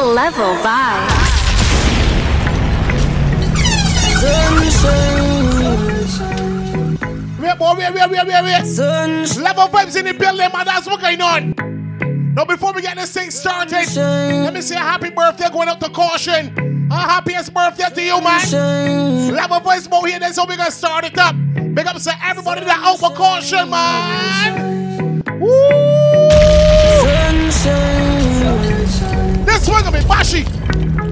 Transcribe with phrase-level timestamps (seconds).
[0.00, 1.10] Level vibes.
[8.64, 9.42] Sunshine.
[9.42, 10.64] Level vibes in the building, man.
[10.64, 11.54] That's what's going on.
[12.34, 15.80] Now, before we get this thing started, let me say a happy birthday going up
[15.80, 16.88] to Kaution.
[16.90, 19.34] A happiest birthday to you, man.
[19.34, 21.34] Level voice more here, then so we gonna start it up.
[21.74, 25.22] Big up to everybody that out for Kaution, man.
[25.38, 25.90] Woo!
[29.44, 30.44] This one gonna be bashy.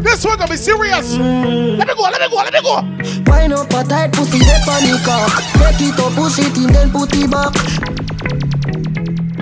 [0.03, 1.15] This one gonna be serious.
[1.17, 2.75] Let me go, let me go, let me go.
[3.31, 5.03] Wine up a tight pussy, the panic
[5.59, 7.55] Take it up, push it in, then put it back.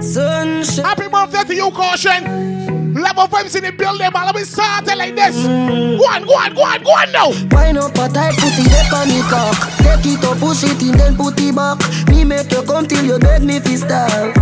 [0.02, 0.84] Sunshine.
[0.84, 2.55] Happy birthday to you, Kaution.
[3.06, 4.26] Level vibes in the building, man.
[4.26, 5.36] Let me start it like this.
[5.46, 7.30] Go on, go on, go on, go on now.
[7.54, 9.30] Wine up a tight pussy, the panic
[9.78, 11.78] Take it up, push it in, then put it back.
[12.08, 14.34] Me make you come till you beg me fi stop.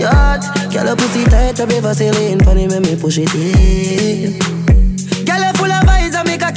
[0.00, 2.40] Yacht, girl, a pussy tight, a be Vaseline.
[2.40, 4.47] Funny when me push it in.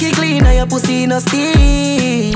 [0.02, 2.34] Make clean, and your pussy no steam.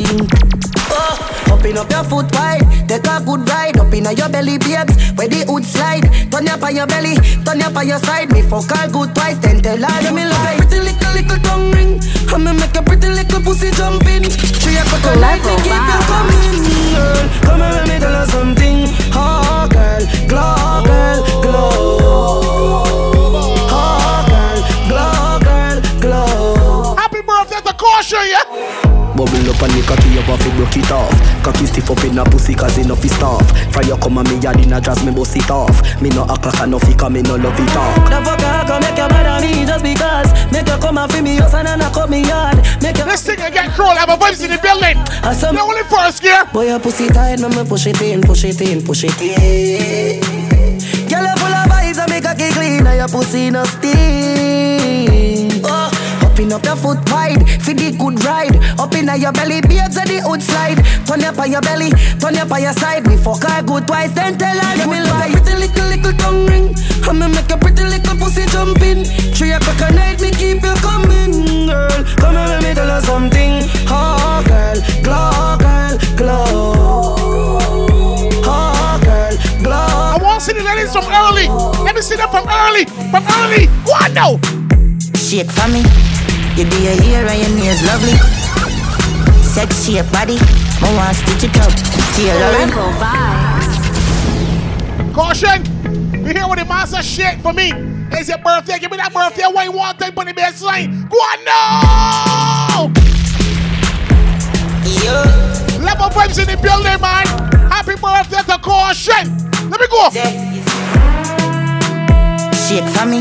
[0.91, 1.53] Oh.
[1.53, 3.79] Open up your foot wide, take a good ride.
[3.79, 6.07] Up inna your belly, babes, where the hood slide.
[6.31, 8.31] Turn up on your belly, turn up on your side.
[8.33, 12.01] Me fuck her good twice, then tell her me like pretty little little tongue ring.
[12.33, 14.25] I'ma make a pretty little pussy jump in.
[14.25, 16.55] Three o'clock at night, me keep you coming,
[16.95, 17.23] girl.
[17.43, 18.79] Come here, let me tell her something.
[19.15, 22.06] Oh, girl, glow, girl, glow.
[28.07, 28.87] Birthday to yeah.
[29.17, 31.11] Bubble up and the cocky up off it broke it off.
[31.43, 34.61] Cocky stiff up in a pussy cause enough is tough Fire come and me yard
[34.61, 35.81] in a dress me bust it off.
[36.03, 37.97] Me no act like enough cause me no love it off.
[38.11, 40.53] The fuck I come make you bother me just because.
[40.53, 42.59] Make you come and feel me house and then I cut me yard.
[42.83, 45.01] Make you This thing again crawl have a vibes in the building.
[45.25, 48.61] The only first gear Boy your pussy tight now me push it in push it
[48.61, 50.21] in push it in.
[51.09, 55.46] Girl you full of vibes and make a kick clean and your pussy no steam
[56.37, 58.61] Pin up your foot wide, for the good ride.
[58.79, 60.77] Up in your belly, babes at the hood slide.
[61.09, 61.89] Turn up on your belly,
[62.21, 63.09] turn up on your side.
[63.09, 66.45] We fuck her good twice, then tell her you me like pretty little little tongue
[66.45, 66.77] ring.
[67.09, 69.09] I'ma make a pretty little pussy jump in.
[69.33, 72.05] Three o'clock at night, me keep you coming, girl.
[72.21, 73.65] Come here, let me tell her something.
[73.89, 77.17] Oh, girl, glow, girl, glow.
[78.45, 79.89] Oh, girl, glow.
[80.13, 81.49] I want to see the ladies from early.
[81.81, 83.73] Let me see them from early, from early.
[83.89, 84.37] Go on now.
[85.17, 86.16] Shake for me.
[86.57, 88.17] You do your hair and your nails lovely.
[89.45, 90.39] Sexy your body.
[90.81, 91.69] Oh, I want to stitch it up.
[92.17, 92.73] Tailoring.
[95.13, 95.61] Kaution!
[96.25, 97.73] You hear what the master shake for me?
[98.11, 98.79] It's your birthday.
[98.79, 101.07] Give me that birthday wine one time on the baseline.
[101.11, 102.89] Go on now!
[105.05, 105.13] Yo.
[105.85, 107.27] Level vibes in the building, man.
[107.69, 109.29] Happy birthday to Kaution.
[109.69, 110.09] Let me go.
[112.57, 113.21] Shake for me.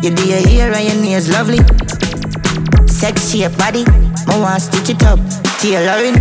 [0.00, 1.60] You do your hair and your nails lovely.
[3.04, 3.84] Sexy body,
[4.28, 5.18] I want stitch it up.
[5.60, 6.16] Tailoring,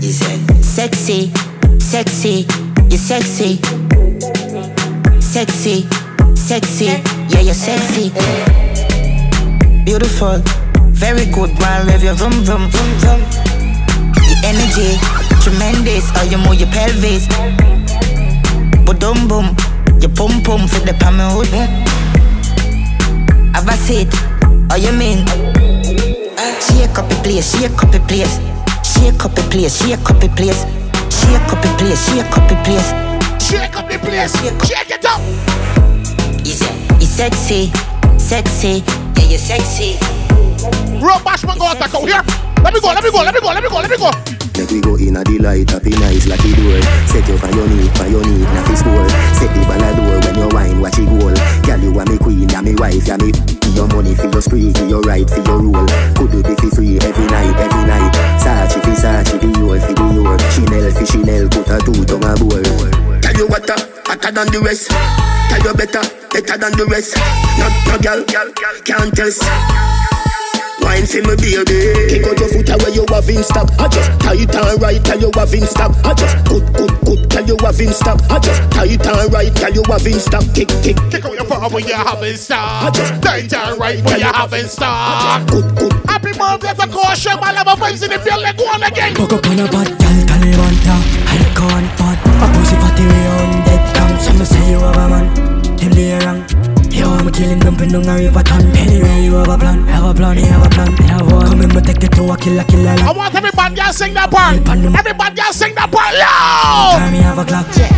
[0.00, 1.30] you say sexy,
[1.78, 2.46] sexy,
[2.88, 3.60] you sexy,
[5.20, 5.86] sexy,
[6.34, 6.86] sexy,
[7.28, 8.08] yeah you're sexy.
[9.84, 10.40] Beautiful,
[10.96, 13.20] very good, one rev your vroom vroom vroom vroom.
[14.24, 14.96] Your energy,
[15.44, 17.28] tremendous, how you move your pelvis.
[18.86, 19.54] Boom boom,
[20.00, 21.48] your pum pum for the palm hood.
[23.52, 24.08] Have a seat,
[24.70, 25.43] how you mean?
[26.44, 28.36] Shake up the place, shake up the place.
[28.84, 30.60] Shake up the place, shake up the place.
[31.08, 32.88] Shake up the place, shake up the place.
[33.40, 34.36] Shake up the place,
[34.68, 35.20] shake it up.
[36.44, 36.60] He's,
[37.00, 37.72] he's sexy,
[38.18, 38.84] sexy,
[39.16, 39.96] yeah, you're sexy.
[41.00, 42.22] Real bashman go attack out here.
[42.62, 44.10] Let me go, let me go, let me go, let me go, let me go.
[44.56, 46.80] Let we go in a delight, up in eyes like the door.
[47.08, 49.08] Set you for your need, for your need, not fi score.
[49.32, 51.32] Set the ball door when you wine, watch it goal.
[51.64, 53.53] Girl, you are me queen, ya me wife, ya me.
[53.74, 55.86] Your money for your spree, give your right for your rule.
[56.14, 58.12] Could you be fi free every night, every night?
[58.38, 60.38] Sachi fi Sachi, the your fi the your.
[60.54, 63.20] Chanel fi Chanel, put a two tongue a bowl.
[63.20, 63.76] Tell you what, uh,
[64.06, 64.90] hotter than the rest.
[64.90, 67.16] Tell you better, better than the rest.
[67.58, 68.22] No, no girl,
[68.84, 69.42] can't test
[70.84, 72.12] wine for me baby.
[72.12, 73.72] Kick out your foot away you have in stock.
[73.80, 75.92] I just tight and right tell you have in stock.
[76.04, 78.20] I just good good good tell you have in stock.
[78.28, 80.44] I just tight and right tell you have in stock.
[80.54, 81.24] Kick kick Kick.
[81.24, 82.84] Out your foot when you have in stock.
[82.84, 85.48] I just tight and right when you have in stock.
[85.48, 85.92] Good good.
[86.04, 89.14] Happy birthday to Kaution my love vibes in the building go on again.
[89.16, 90.96] Fuck up on a bad girl Taliban ta
[91.26, 94.96] I go on pot A pussy fatty way on dead cam Some say you have
[94.96, 95.26] a man
[95.78, 96.73] Him the wrong Yo,
[97.14, 100.38] I'm killing them for no river ton Anyway, you have a plan, have a plan,
[100.38, 102.64] you have a plan Have one, come in, but take it oh, to a killer,
[102.64, 106.98] killer I want everybody else sing that part Everybody else sing that part, yo!
[106.98, 107.90] Time me have a clock Check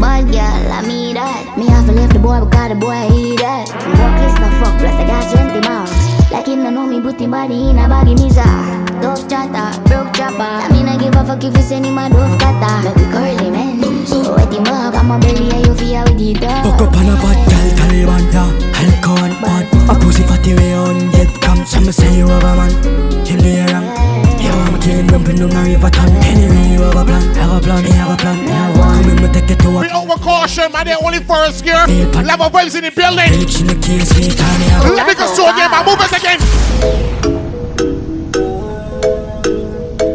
[0.00, 3.38] Bad girl, I mean that Me have to leave the boy because the boy eat
[3.40, 3.68] that
[3.98, 6.02] Walk is no fuck, plus I got 20 miles
[7.32, 8.44] body in a baggy misa.
[9.00, 10.52] Dove chatter, broke chopper.
[10.64, 12.84] I mean I give a fuck if you send him a dove cutter.
[12.84, 13.91] Make we curly man.
[14.06, 16.64] So wet him up, I'm a belly and you feel with the dog.
[16.64, 18.44] Fuck up on a bad girl, Taliban da.
[18.74, 19.64] Alcohol and bad.
[19.90, 21.64] A pussy fatty way on get come.
[21.64, 22.72] Some say you have a man.
[23.24, 23.86] Kill me around.
[24.42, 26.10] Yo, I'm killing them, pin on a river ton.
[26.26, 29.02] Anyway, you have a plan, have a plan, have a plan, have one.
[29.02, 29.80] Come in, me take it to a.
[29.80, 30.86] We over Kaution, man.
[30.86, 31.86] They only first gear.
[31.86, 33.30] Level vibes in the building.
[33.30, 34.96] Bitch in the case, me tiny.
[34.96, 35.86] Let me go so again, man.
[35.86, 36.40] Move us again.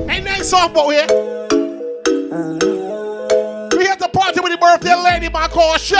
[0.09, 1.07] Ain't nice song, but here.
[5.31, 5.97] My Kaution.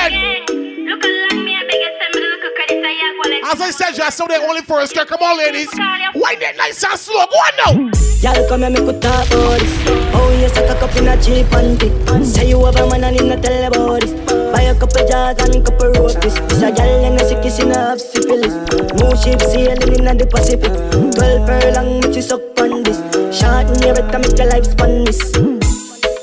[3.44, 5.06] As I said, just so they only first gear.
[5.06, 5.70] Come on, ladies.
[6.16, 7.26] Wind it nice and slow.
[7.26, 7.92] Go on now.
[8.22, 9.84] Y'all come here, make we talk about this.
[10.14, 11.90] Oh, you suck a cup in a cheap panty.
[12.26, 14.14] Say you have a man and in a tell about this.
[14.52, 16.34] Buy a couple jars and a couple rotis.
[16.34, 18.54] This a gal and a sick in a half syphilis.
[19.00, 20.72] No ship sailing in the Pacific.
[21.14, 22.98] Twelve furlong, but you suck on this.
[23.38, 25.57] Short in your better make your life span miss.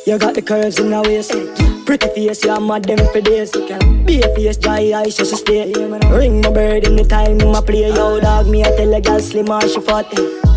[0.06, 1.33] You got the curves in the waist.
[1.87, 3.53] Pretty face, you mad them for days.
[4.05, 5.73] Be a face, dry eyes, just stay.
[5.73, 7.89] Ring my bird in the time my play.
[7.89, 10.06] Yo, dog, me, I tell a girl slim and she fat.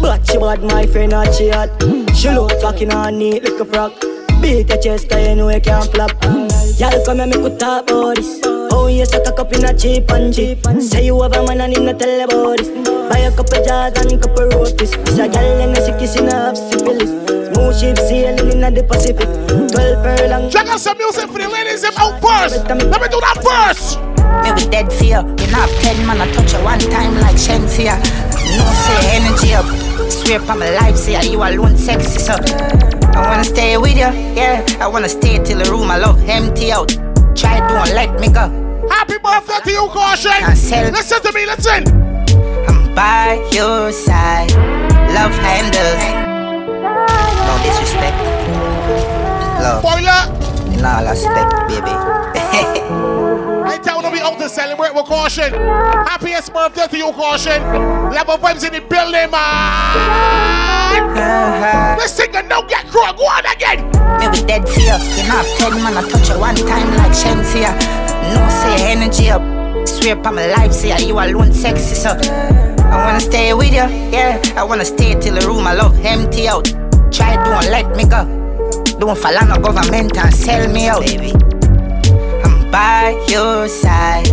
[0.01, 1.69] But she bad, my friend, not she hot.
[2.13, 4.06] She look talking on neat like a frog.
[4.41, 6.11] Beat your chest, cause you know you can't flop.
[6.77, 8.39] Y'all come and make we talk about this.
[8.71, 10.65] Oh, you suck a cup in a cheap and cheap.
[10.79, 12.69] Say you have a man and in a tell about this.
[13.09, 14.91] Buy a couple jars and a couple rotis.
[14.91, 17.09] This a gal and a sick in a half syphilis.
[17.49, 19.27] Smooth ship sailing in the Pacific.
[19.73, 20.49] Twelve furlong.
[20.51, 22.65] Check out some music for the ladies them out first.
[22.67, 23.99] Let me do that first.
[24.43, 25.21] Me with dead fear.
[25.21, 27.97] You know, have ten man, I touch you one time like Shensia.
[28.53, 29.65] No say energy up.
[30.11, 32.96] Swear upon my life, say you alone sexy, so.
[33.17, 34.63] I wanna stay with you, yeah.
[34.79, 36.89] I wanna stay till the room I love empty out.
[37.35, 38.45] Try don't let me go.
[38.89, 40.93] Happy birthday to you, Kaution.
[40.93, 41.81] Listen to me, listen.
[42.69, 44.51] I'm by your side.
[45.17, 46.03] Love handles.
[47.47, 48.17] No disrespect.
[49.63, 49.81] Love.
[49.81, 50.21] Spoiler.
[50.73, 53.03] In all aspect, baby.
[54.27, 55.51] out to celebrate with Kaution.
[56.07, 57.61] Happiest birthday to you, Kaution.
[58.11, 59.97] Level vibes in the building, man.
[61.97, 63.17] Let's take a no get crunk.
[63.17, 63.85] Go on again.
[64.19, 64.97] Me with dead fear.
[65.15, 67.71] You know, have ten man, I touch you one time like Shensia.
[68.33, 69.41] No say energy up.
[69.87, 72.09] Swear upon my life, say I you alone sexy, so.
[72.09, 74.41] I wanna stay with you, yeah.
[74.55, 76.65] I wanna stay till the room I love empty out.
[77.11, 78.25] Try don't let me go.
[78.99, 81.46] Don't fall on no government and sell me out, baby.
[82.71, 84.27] By your side.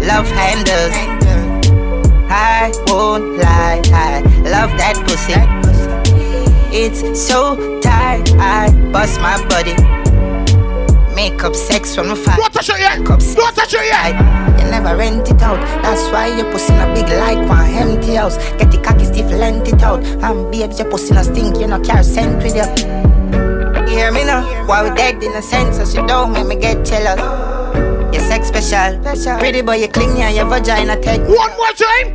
[0.00, 0.94] Love handles.
[2.30, 5.34] I won't lie, I love that pussy.
[6.76, 9.76] It's so tight, I bust my body.
[11.14, 12.36] Make up sex from the fire.
[12.36, 12.98] Don't touch it yet.
[12.98, 13.34] Make up sex.
[13.36, 14.18] Don't touch it yet.
[14.58, 15.60] You never rent it out.
[15.82, 18.36] That's why your pussy a big like one empty house.
[18.58, 20.04] Get the cocky stiff, lent it out.
[20.04, 22.66] And babes, your pussy no stink, you no care scent with you.
[23.82, 24.66] You hear me now?
[24.66, 27.63] Why we dead in a sense, so you don't make me get jealous.
[28.14, 29.02] Your sex special.
[29.38, 31.20] Pretty boy, you clingy and your vagina take.
[31.22, 32.14] One more time.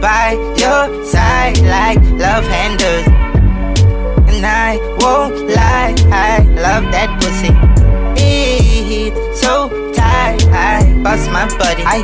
[0.00, 3.06] By your side like love handles.
[4.34, 7.54] And I won't lie, I love that pussy.
[8.22, 11.84] It's so tight, I bust my body.
[11.86, 12.02] I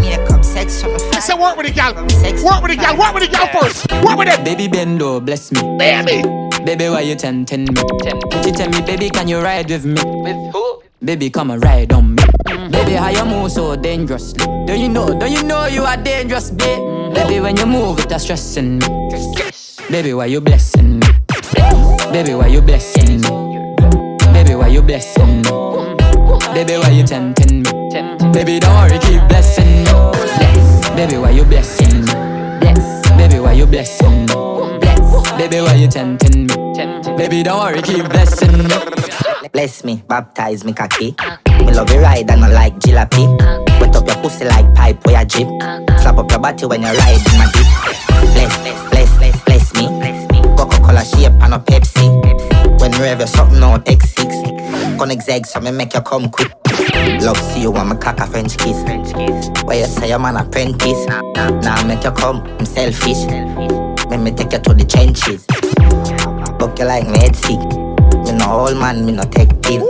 [0.00, 1.20] make up sex from the I fire.
[1.20, 1.94] said work with the gal.
[1.94, 2.96] Work with the gal.
[2.98, 3.92] Work with the gal first.
[4.02, 4.44] Work with it.
[4.44, 5.60] Baby Bendo, bless me.
[5.78, 6.22] Baby.
[6.64, 7.82] Baby, why you tempting me?
[8.42, 10.00] She tell me, baby, can you ride with me?
[10.04, 10.67] With who?
[11.04, 12.22] Baby, come and ride on me.
[12.70, 14.44] Baby, how you move so dangerously?
[14.66, 15.06] Don't you know?
[15.16, 17.14] Don't you know you are dangerous, babe?
[17.14, 18.86] Baby, when you move, it's stressing me.
[19.88, 21.06] Baby, why you blessing me?
[22.12, 23.74] Baby, why you blessing me?
[24.32, 25.50] Baby, why you blessing me?
[26.52, 27.70] Baby, why you tempting me?
[28.32, 30.96] Baby, don't worry, keep blessing me.
[30.96, 32.12] Baby, why you blessing me?
[33.16, 34.34] Baby, why you blessing me?
[35.38, 36.67] Baby, why you tempting me?
[37.18, 38.70] Baby, don't worry, keep blessing me.
[39.52, 41.16] Bless me, baptize me cocky.
[41.48, 43.26] Me love you ride and I like jalopy.
[43.80, 45.48] Wet up your pussy like pipe where you drip.
[46.00, 47.66] Slap up your body when you ride in my dip.
[48.34, 48.56] Bless,
[48.90, 49.88] bless, bless, bless me.
[50.56, 52.80] Coca-Cola shape and a Pepsi.
[52.80, 54.96] When you rev your something out X6.
[54.96, 56.52] Gonna exeg so me make you come quick.
[57.20, 58.80] Love see you when me cock a French kiss.
[59.64, 61.04] Where you say your man apprentice.
[61.06, 63.26] Now I make you come, I'm selfish.
[64.08, 65.44] Make me take you to the trenches.
[66.58, 67.58] Book you like me head sick.
[68.24, 69.86] Me no old man, me no take pill.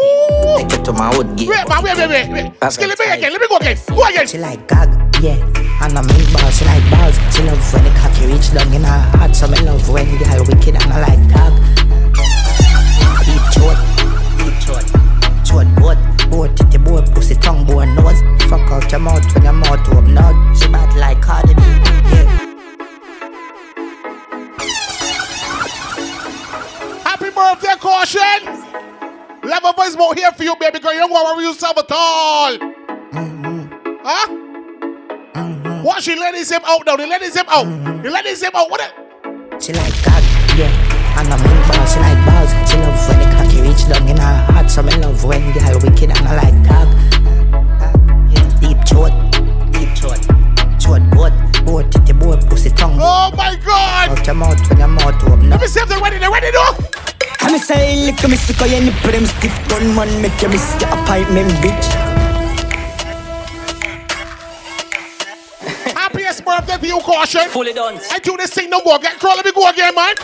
[0.57, 1.49] Take you to my wood gig.
[1.49, 1.83] Wait, man.
[1.83, 2.53] Wait, wait, wait.
[2.61, 2.73] wait.
[2.73, 3.33] Skill me again.
[3.33, 3.77] Let me go again.
[3.89, 4.27] Go again.
[4.27, 4.89] She like gag,
[5.23, 5.41] yeah.
[5.81, 7.17] And I mean balls, she like balls.
[7.35, 9.35] She love when the cocky reach down in her heart.
[9.35, 11.55] So me love when the girl wicked and I like dog.
[13.25, 13.79] Deep throat,
[14.37, 14.87] deep throat,
[15.47, 15.99] throat boat,
[16.31, 18.21] boat titty boat, pussy tongue bone nose.
[18.49, 20.37] Fuck out your mouth when your mouth open out.
[20.57, 21.63] She bad like Cardi B,
[22.13, 22.28] yeah.
[29.89, 30.93] Voice more here for you, baby girl.
[30.93, 32.59] You don't want to worry yourself at all.
[32.59, 33.73] Mm-hmm.
[34.03, 34.27] Huh?
[35.35, 35.83] Mm-hmm.
[35.85, 36.97] What she ladies him out now?
[36.97, 37.65] The ladies him out.
[37.65, 38.03] Mm-hmm.
[38.03, 38.71] The ladies him out.
[38.71, 38.93] What it?
[39.63, 40.23] She like God,
[40.59, 41.19] yeah.
[41.19, 42.51] And I'm in balls, she like balls.
[42.71, 44.71] She love when the cocky reach down in her heart.
[44.71, 46.89] So me love when the girl wicked and I like dog.
[48.61, 49.15] Deep throat,
[49.73, 50.19] deep throat,
[50.83, 51.33] throat boat,
[51.69, 52.97] boat, titty boat, pussy tongue.
[52.99, 54.11] Oh my God!
[54.11, 55.51] Out your mouth when your mouth open.
[55.51, 56.19] Let me see if they're ready.
[56.19, 56.73] They're ready, though.
[57.41, 60.91] I'm a say, sick of any put them stiff gun man, make you miss your
[60.91, 62.28] appointment, bitch.
[66.59, 67.49] Happiest birthday to you, Kaution.
[67.51, 68.01] Fully done.
[68.11, 68.99] I do this thing no more.
[68.99, 70.15] Get crawl, let me go again, man.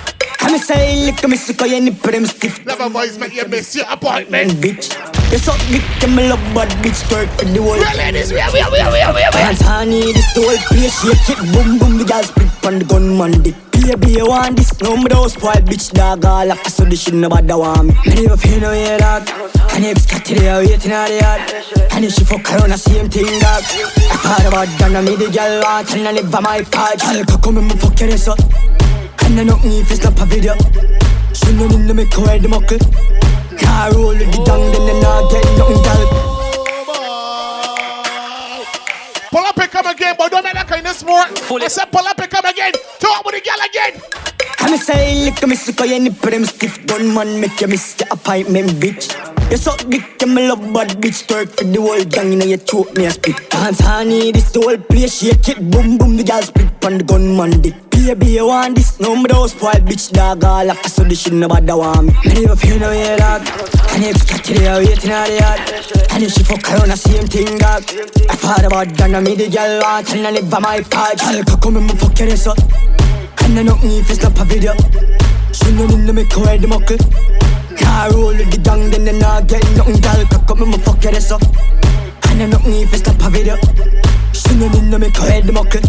[0.41, 2.67] I'm a say, lick me sick of any put them stiff.
[2.67, 4.91] Never voice make you miss your appointment, bitch.
[5.31, 7.75] You suck dick and me love bad bitch twerk for the whole.
[7.75, 9.33] Real ladies, we are, we are, we are, we are, we are.
[9.33, 12.85] Hands honey, this the whole place shake it, boom boom, the girls split on the
[12.85, 13.55] gunman dick.
[13.85, 14.81] Baby, you want this?
[14.81, 17.95] No, me don't spoil bitch dog all up so this shit nobody want me.
[18.07, 19.29] Me never feel no way dog.
[19.77, 21.93] And if got to the waiting at the yard.
[21.93, 23.63] And if she fuck around the same thing dog.
[24.09, 26.99] I thought about done me the girl want and I live my part.
[26.99, 28.41] Girl, come and me fuck your ass up.
[29.21, 30.57] And I know me if it's not a video.
[31.35, 32.81] She no need to make her the muckle.
[33.61, 36.34] Car roll with the dung, then I not get nothing girl.
[39.35, 41.27] Pull up and come again, but don't make that kind of smart.
[41.51, 42.71] I said pull up and come again.
[43.01, 44.34] Talk with the girl again.
[44.65, 46.87] I'm say, lick me sick of any them stiff.
[46.87, 49.13] Gun man, make you miss your appointment, bitch.
[49.51, 51.27] You suck dick and me love bad bitch?
[51.29, 53.51] Twerk for the whole gang inna your throat me a spit.
[53.51, 57.05] Dance honey, this the whole place shake it Boom boom, the girl split on the
[57.05, 57.75] gunman dick.
[57.91, 58.99] Baby, you want this?
[59.01, 62.13] No, me don't spoil bitch dog All after so this shit nobody want me.
[62.25, 63.43] Me never feel no way dog.
[63.93, 65.61] And if got to the waiting at the yard.
[66.11, 67.85] And if she fuck around the same thing dog.
[68.31, 71.21] I thought about done me the girl want And I live by my part.
[71.21, 73.04] Girl, come and me fuck your ass up
[73.45, 74.75] And I know me if it's not a video
[75.53, 76.99] She no need to make her head muckle
[77.77, 80.25] Car roll with the gang, then they not get nothing, girl.
[80.31, 81.43] Cock up, me fuck your ass up.
[82.29, 83.57] And I nothing if it's not a video.
[84.33, 85.83] She no need to make her head muckle.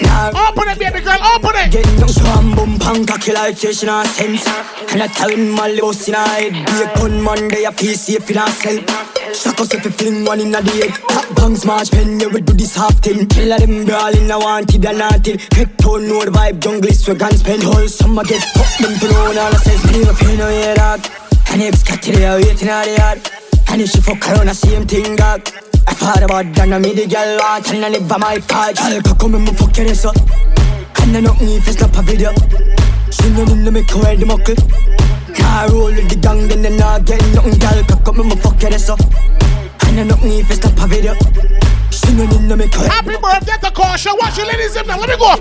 [0.00, 0.48] Nah.
[0.48, 1.72] Open it, baby girl, open it.
[1.72, 4.46] Get no swam boom pang cocky like chasing a sense.
[4.92, 6.52] And I tell him my boss in a head.
[6.52, 9.11] Be a gunman, they a feel safe in a cell.
[9.22, 10.90] Us if you fling one in the head.
[11.14, 13.28] Hot bangs, march pen, yeah, we do this half thing.
[13.28, 15.38] Kill them brawling, I wanted and nothing.
[15.54, 17.62] Head tone, no vibe, jungle is where guns spend.
[17.62, 20.76] Whole summer get fucked, them to know, all I says, me never pay no head,
[20.76, 21.06] dog.
[21.52, 23.20] And if it's got to the waiting the yard.
[23.68, 25.48] And if she fuck around the same thing, dog.
[25.86, 28.76] I thought about that, me the girl want and I live by my part.
[28.76, 30.16] Girl, come and me fuck your ass up.
[30.98, 32.34] And I know me if it's not a video.
[33.10, 35.01] She no need to make her head muckle.
[35.34, 37.84] Car roll with the gang, then they not get nothing, girl.
[38.04, 39.00] Come and me fuck your ass up.
[39.86, 41.14] And I know me if it's not a video.
[41.92, 44.16] She no need to make her Happy birthday to Kaution.
[44.18, 44.98] Watch your ladies in now.
[44.98, 45.36] Let me go.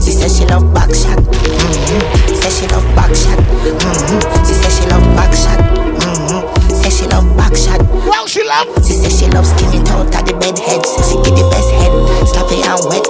[0.00, 1.18] She says she love back shot.
[1.18, 2.34] Mm-hmm.
[2.36, 3.38] Says she love back shot.
[3.40, 4.44] Mm-hmm.
[4.44, 5.58] She says she love back shot.
[5.58, 6.74] Mm-hmm.
[6.74, 7.80] Says she love back shot.
[8.06, 8.68] Well, she love.
[8.86, 10.84] She says she loves skinny toe at the bed head.
[10.84, 11.92] So she get the best head.
[12.28, 13.06] Sloppy and wet.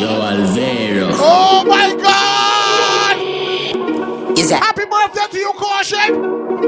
[0.00, 1.12] Yo, Alvaro.
[1.20, 2.17] Oh my God.
[4.48, 6.08] Is happy birthday to you, Kaution?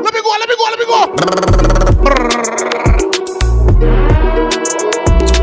[0.05, 0.37] Let me go.
[0.39, 0.65] Let me go.
[0.69, 1.01] Let me go.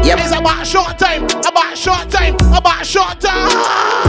[0.05, 0.19] Yep.
[0.19, 3.49] It's about short time, about short time, about a short time.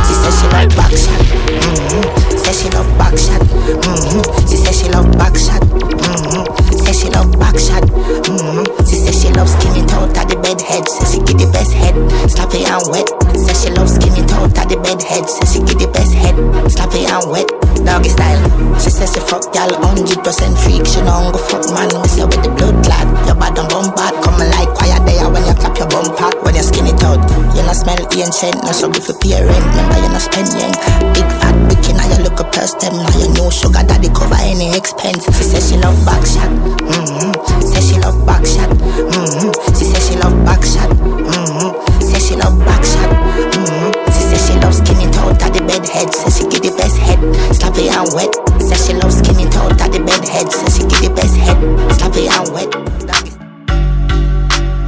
[0.05, 1.25] She says she love back shot.
[1.57, 2.37] Mm-hmm.
[2.37, 3.41] Says she love back shot.
[3.41, 4.47] Mm-hmm.
[4.47, 5.63] She says she love back shot.
[5.63, 6.58] Mm-hmm.
[6.99, 7.87] She love back shot.
[8.27, 8.67] Mm-hmm.
[8.83, 10.83] She says she loves skinny toe at the bed head.
[10.91, 11.95] Says she get the best head,
[12.27, 13.07] sloppy and wet.
[13.39, 15.23] Says she loves skinny toe at the bed head.
[15.31, 16.35] Says she get the best head,
[16.67, 17.47] sloppy and wet.
[17.87, 18.43] Doggy style.
[18.83, 20.27] She says she fuck y'all 100%
[20.59, 20.83] freak.
[20.83, 21.87] She don't go fuck man.
[22.03, 23.07] We say with the blood clot.
[23.31, 24.19] Your bad and bum bad.
[24.27, 26.35] Come like quiet there when you clap your bum pad.
[26.43, 27.15] When you skinny toe,
[27.55, 28.59] you not smell ancient.
[28.67, 29.47] No struggle for rent.
[29.47, 30.75] Remember you not spend yang.
[31.15, 32.97] Big fat bikini, you look a purse them.
[32.97, 35.25] Now you know sugar daddy cover any expense.
[35.37, 36.49] She says she love back shot.
[36.89, 37.61] Mm-hmm.
[37.61, 38.71] Says she love back shot.
[38.71, 39.51] Mm-hmm.
[39.77, 40.91] She says she love back shot.
[40.91, 42.01] Mm-hmm.
[42.01, 43.11] Says she love back shot.
[43.53, 43.91] Mm-hmm.
[44.13, 46.13] She says she loves skinny toe at the bed head.
[46.15, 47.21] Says she get the best head.
[47.55, 48.33] Sloppy and wet.
[48.61, 50.51] Says she loves skinny toe at the bed head.
[50.51, 51.59] Says she get the best head.
[51.99, 52.71] Sloppy and wet.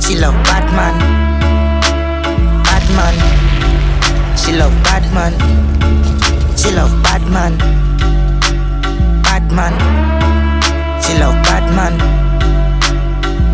[0.03, 0.95] She love bad man.
[2.65, 4.37] Bad man.
[4.37, 5.80] She love bad man.
[6.61, 7.57] She love bad man.
[9.23, 9.75] Bad man.
[11.02, 11.99] She love bad man.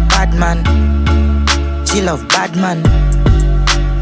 [0.08, 0.58] Bad man.
[1.86, 2.82] She love bad man.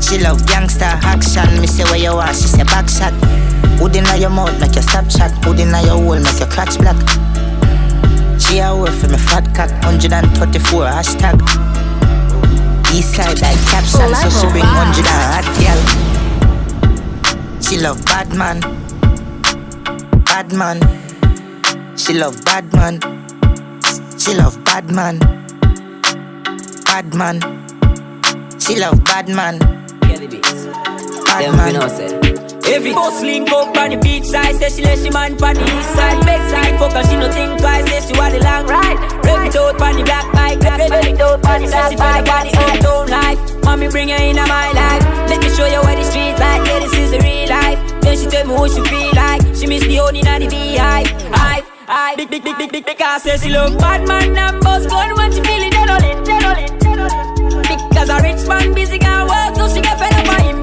[0.01, 1.61] She love gangster action.
[1.61, 3.13] Me say where you are, she say back shot.
[3.79, 5.31] Hood inna your mouth make your stop shot.
[5.45, 6.97] Hood inna your hole make your crotch black.
[8.41, 9.71] She a work for me fat cock.
[9.85, 11.41] 134 hashtag.
[12.95, 15.81] East side like caption, so she bring 100 hot girl.
[17.61, 18.84] She love bad man.
[20.35, 20.81] Bad man.
[21.97, 22.99] She love bad man.
[24.19, 25.21] She love bad man.
[26.87, 27.39] Bad man.
[28.59, 29.61] She love bad man.
[31.23, 31.77] Bad man.
[32.67, 35.63] Every boss link up on the beach side, say she let she man on the
[35.63, 36.19] east side.
[36.27, 38.99] Big side, fuck her, she no think twice, say she want the long ride.
[39.25, 42.25] Rev it out on the black bike, rev it out on the Say she feel
[42.27, 43.39] body uptown life.
[43.63, 45.31] Mommy bring her in my life.
[45.31, 47.79] Let me show you where the street like, yeah, this is the real life.
[48.03, 49.34] Then she tell me what she feel like.
[49.55, 51.07] She miss the and the beehive.
[51.31, 52.17] Hive, hive.
[52.17, 55.31] Big, big, big, big, big, because say she love bad man and boss gun when
[55.31, 57.89] she feel it, dead on it, dead on it, dead on it.
[57.89, 60.59] Because a rich man busy can work, so she get fed up by him.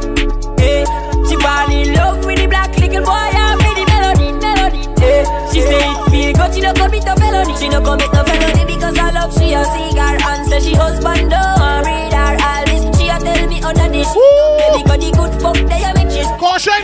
[0.60, 0.84] Hey,
[1.24, 4.84] she fall in love with the black little boy and with the melody, melody.
[5.00, 5.24] Hey,
[5.56, 7.56] she say it feel good, she no commit a felony.
[7.56, 11.32] She no commit no felony because I love she a cigar and say she husband
[11.32, 12.84] don't read her all this.
[13.00, 14.12] She a tell me under this.
[14.12, 15.91] Baby got the good fuck they a make she
[16.42, 16.82] Kaution!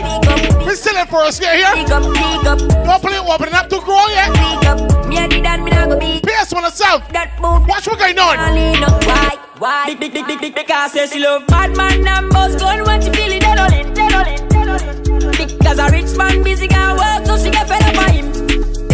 [0.64, 1.74] We still in first get here.
[1.74, 2.58] Big up, big up.
[2.86, 4.30] Don't play open up to grow yet.
[4.30, 5.08] Big up.
[5.08, 6.22] Me a did that, me not go beat.
[6.22, 7.02] PS on herself.
[7.10, 7.66] That move.
[7.66, 8.38] Watch what going on.
[8.38, 9.36] Why?
[9.58, 9.86] Why?
[9.86, 13.02] Big, big, big, big, big, because say she love bad man and boss gun when
[13.02, 15.58] she feel it dead on it, dead on it, dead on it.
[15.58, 18.30] Because a rich man busy can work, so she get fed up by him.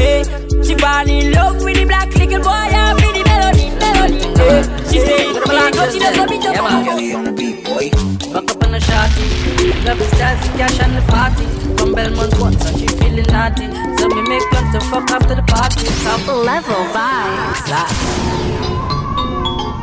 [0.00, 0.24] Hey,
[0.64, 4.24] she fall in love with the black little boy and with the melody, melody.
[4.40, 8.78] Hey, she say it feel good, she doesn't beat up on Fuck up on a
[8.80, 9.84] shawty.
[9.84, 11.46] Love is dancing, cash on the party.
[11.76, 13.66] From Belmont once and she feeling naughty.
[13.96, 15.86] So me make plans to fuck after the party.
[16.02, 17.68] Top level vibes.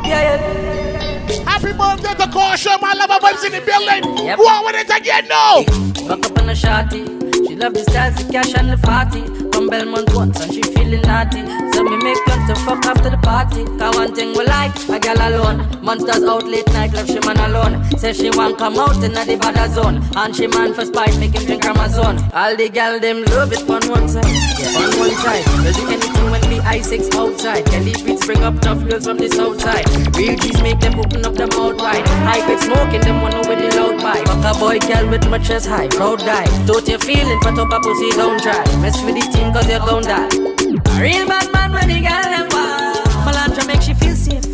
[0.04, 1.44] Yeah, yeah.
[1.48, 4.26] Happy birthday to Kaution, my lover vibes in the building.
[4.26, 4.36] Yep.
[4.36, 5.62] Who are it again now?
[6.06, 7.08] Fuck up on a shawty.
[7.48, 11.02] She love the styles, the cash on the party From Belmont once and she feeling
[11.02, 11.46] naughty.
[11.72, 13.62] So me make plans to fuck after the party.
[13.78, 15.80] Cause one thing we like, a girl alone.
[15.80, 17.84] Monsters out late night, left she man alone.
[17.96, 20.02] Say she want come out in the bad zone.
[20.16, 22.18] And she man for spite, make him drink Amazon.
[22.34, 24.26] All the gal them love it on one side
[24.58, 25.46] Yeah, on one side
[25.94, 27.64] anything when I6 outside.
[27.66, 29.88] Kelly beats bring up tough girls from the south side.
[30.16, 32.06] Real G's make them open up them mouth wide.
[32.26, 35.66] High grade smoking, them one with the loud pipe a boy girl with my chest
[35.66, 36.44] high, proud guy.
[36.66, 38.62] Don't you feeling, put up a pussy, don't try.
[38.80, 40.28] Mess with the team cause you're gon' die.
[40.28, 43.06] A real bad man when the girl them wild.
[43.24, 44.44] Melantra make she feel safe.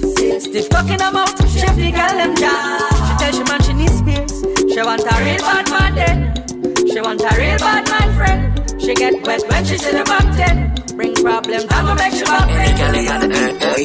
[0.43, 2.89] Stiff cock in her mouth, chef the girl them jaw.
[3.07, 4.33] She tell she man she needs spears
[4.73, 6.87] She want a real bad man then.
[6.87, 8.58] She want a real bad man friend
[8.89, 9.43] She get wet.
[9.51, 13.05] When she see the back then Bring problems, I'ma make she back Any girl in
[13.05, 13.85] the earth, boy.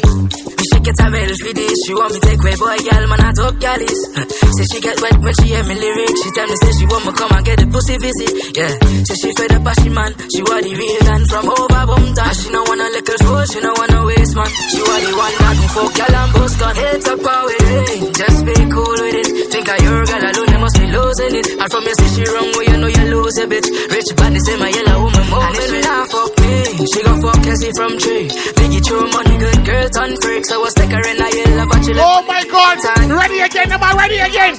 [0.56, 1.78] Me she get a medal for this.
[1.88, 4.02] She want me take way, boy, girl, man, I talk galleys.
[4.58, 6.20] say she get wet when she hear me lyrics.
[6.22, 8.32] She tell me say she want me come and get the pussy visit.
[8.54, 8.74] Yeah,
[9.08, 10.12] say she fed up she man.
[10.30, 12.26] She want the real and from over Bumta.
[12.38, 14.52] She no want a little fool, she no want a waste man.
[14.70, 16.76] She want the one that can fuck girl and bust gun.
[16.76, 19.30] Heads up power with it, just be cool with it.
[19.54, 21.48] Think of your girl alone, you must be losing it.
[21.58, 23.70] And from your say she wrong, well you know you lose a bitch.
[23.72, 25.44] Rich body say my yellow woman more.
[25.48, 26.54] And if she not fuck me,
[26.92, 28.28] she gon' fuck Cassie from tree.
[28.58, 30.44] Biggie true money, good girl, ton freak.
[30.46, 32.78] So I stick her in a but she Oh my god,
[33.10, 34.56] ready again, am I ready again?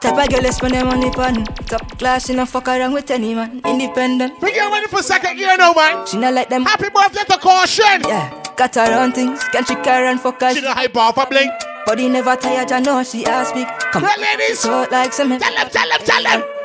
[0.00, 3.34] Type of girl, spend them money pan Top class, she no fuck around with any
[3.34, 3.60] man.
[3.64, 4.40] Independent.
[4.40, 6.64] We get ready for second year now, man She not like them.
[6.64, 8.08] Happy birthday to Kaution.
[8.08, 9.44] Yeah, got her own things.
[9.52, 11.52] Can she carry and fuck her She no hype off a blink.
[11.84, 15.54] Body never tired, I know she ask me Come, Well, ladies so like some Tell
[15.54, 16.59] them, tell them, tell them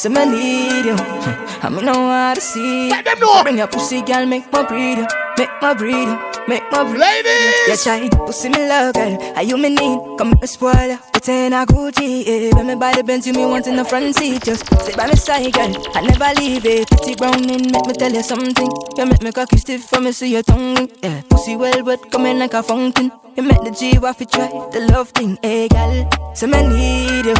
[0.00, 3.42] So me need you I me know how to see Let them know.
[3.42, 7.00] Bring your pussy, girl, make my breed you Make my breed you Make my breed.
[7.00, 7.68] Ladies!
[7.68, 9.20] Yeah, try Pussy me love, girl.
[9.36, 10.00] Are you me need?
[10.16, 12.56] Come me spoil you Put in a Gucci, yeah.
[12.56, 15.06] When me buy the Benz, you me want in the front seat Just sit by
[15.06, 15.70] my side, girl.
[15.94, 16.88] I never leave it.
[16.88, 18.70] Pretty brown in Make me tell you something.
[18.96, 20.88] You make me cocky stiff For me see your tongue.
[21.02, 24.80] Yeah, pussy well wet Coming like a fountain You make the G waffy try The
[24.92, 27.34] love thing, eh, hey, girl So me need you.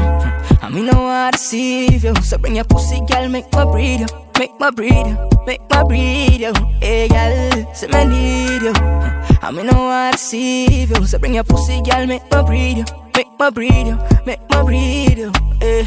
[0.63, 2.15] I me know how to deceive you.
[2.23, 4.07] So bring your pussy, girl Make my breed you.
[4.39, 5.29] Make my breed you.
[5.47, 8.73] Make my breed you eh, Hey, girl So me need you.
[8.73, 11.07] I me know how to deceive you.
[11.07, 12.85] So bring your pussy, girl Make my breed you.
[13.15, 13.99] Make my breed you.
[14.25, 15.85] Make my breed you Hey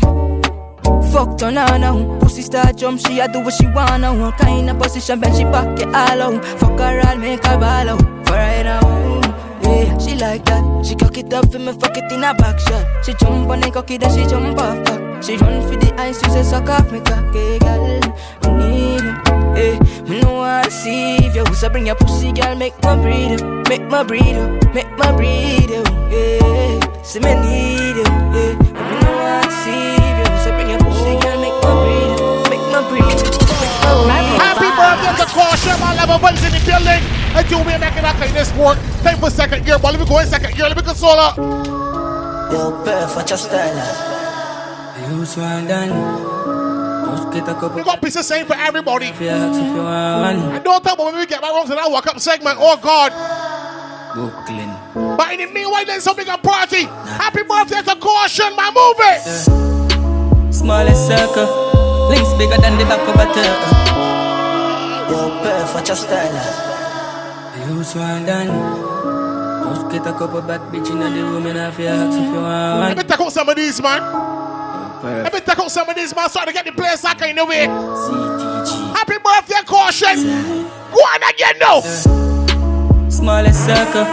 [1.12, 4.70] Fuck turn on now Pussy start jump She a do what she wanna What kind
[4.70, 8.28] of position Bend she back it all out Fuck her all Make her ball out.
[8.28, 9.13] For right now
[9.64, 10.86] yeah, she like that.
[10.86, 12.86] She cock it up for me, fuck it in a back shot.
[13.06, 15.24] She jump on the cocky, then she jump off back.
[15.24, 18.02] She run for the ice, you say suck off me cock, hey girl.
[18.44, 19.14] I need you,
[19.56, 19.80] hey.
[20.04, 24.04] Me know to deceive you, so bring your pussy, girl, make my you, make my
[24.04, 27.02] you, make my breed you, yeah.
[27.04, 28.54] See me need you, yeah.
[28.60, 32.82] Me know to deceive you, so bring your pussy, girl, make my you, make my
[32.98, 33.34] you.
[34.44, 35.16] Happy birthday
[35.54, 37.02] to Kaution, my level vibes in the building.
[37.36, 38.78] And you may make it okay this work.
[39.02, 40.68] Time for second year, but let me go in second year.
[40.68, 41.34] Let me go solo.
[42.52, 45.10] Yo, perfect, just style.
[45.10, 46.32] You swan done.
[47.76, 49.08] We got pieces same for everybody.
[49.08, 52.58] And don't talk about when we get back wrong to that walk up segment.
[52.60, 53.12] Oh God.
[54.14, 54.70] Brooklyn.
[55.18, 56.86] But in the meanwhile, there's something a party.
[56.86, 60.52] Happy birthday to Kaution, my movie.
[60.52, 63.83] Smallest circle, links bigger than the back of a turtle.
[65.10, 66.70] Yo, Perf, watch your style.
[67.70, 68.48] Use one done.
[69.64, 72.42] Just get a couple bad bitch in the room and have your hats if you
[72.42, 74.02] want Let me take out some of these, man.
[75.04, 77.36] Let me take out some of these, man, so to get the place back in
[77.36, 77.68] the way.
[77.68, 78.94] CTG.
[78.94, 80.24] Happy birthday, Kaution.
[80.92, 81.80] Go on again now.
[83.10, 84.06] Smallest circle.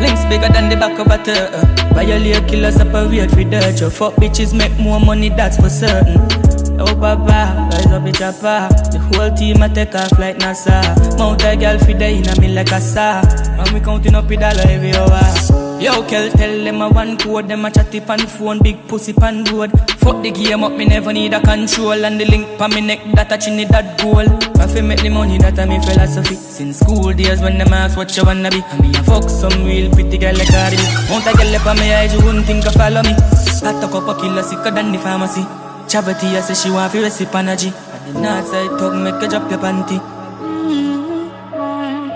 [0.00, 1.64] Links bigger than the back of a turtle.
[1.94, 3.80] Violate killers separate with dirt.
[3.80, 6.45] Your fuck bitches make more money, that's for certain.
[6.78, 8.68] Oh papa, rise up bitch chopper.
[8.92, 10.76] The whole team a take off like NASA.
[11.18, 13.22] Mount a girl fi day in me like a saw.
[13.58, 15.56] And we counting up with dollar every hour.
[15.80, 19.44] Yo, Kel, tell them a one code, them a chatty pan phone, big pussy pan
[19.44, 19.70] road.
[20.00, 22.04] Fuck the game up, me never need a control.
[22.04, 24.28] And the link pa me neck, that a that goal.
[24.60, 26.34] I fi make the money, that a me philosophy.
[26.34, 28.62] Since school days when them ask what you wanna be.
[28.62, 30.76] I me a fuck some real pretty girl like Cardi
[31.08, 33.14] Mount a girl up on me eyes, you wouldn't think of follow me.
[33.62, 35.65] Got a couple killer sicker than the pharmacy.
[35.88, 37.68] Chavity, I say she want fi recipe energy.
[37.68, 39.98] And the north side talk, make you drop your panty.
[40.00, 41.52] Mm-hmm.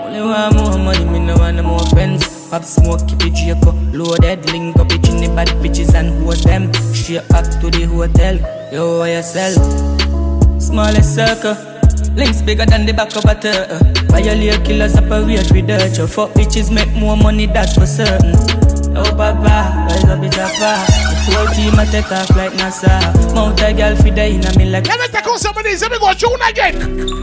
[0.03, 2.41] Only want more money, me no want no more friends.
[2.51, 6.43] Pop smoke, keep it Draco Loaded, link up it in the bad bitches and host
[6.43, 8.35] them Straight back to the hotel
[8.73, 9.55] Yo, you sell?
[10.59, 11.55] Smallest circle
[12.13, 13.79] Links bigger than the back of a turtle
[14.11, 18.35] Violate killers operate with dirt Your fuck bitches make more money, that's for certain
[18.97, 23.33] Oh papa, rise up bitch papa The whole team a take off like NASA.
[23.33, 25.63] Mount a girl fi day in a me like Let me take out some of
[25.63, 27.21] these, let me go tune again.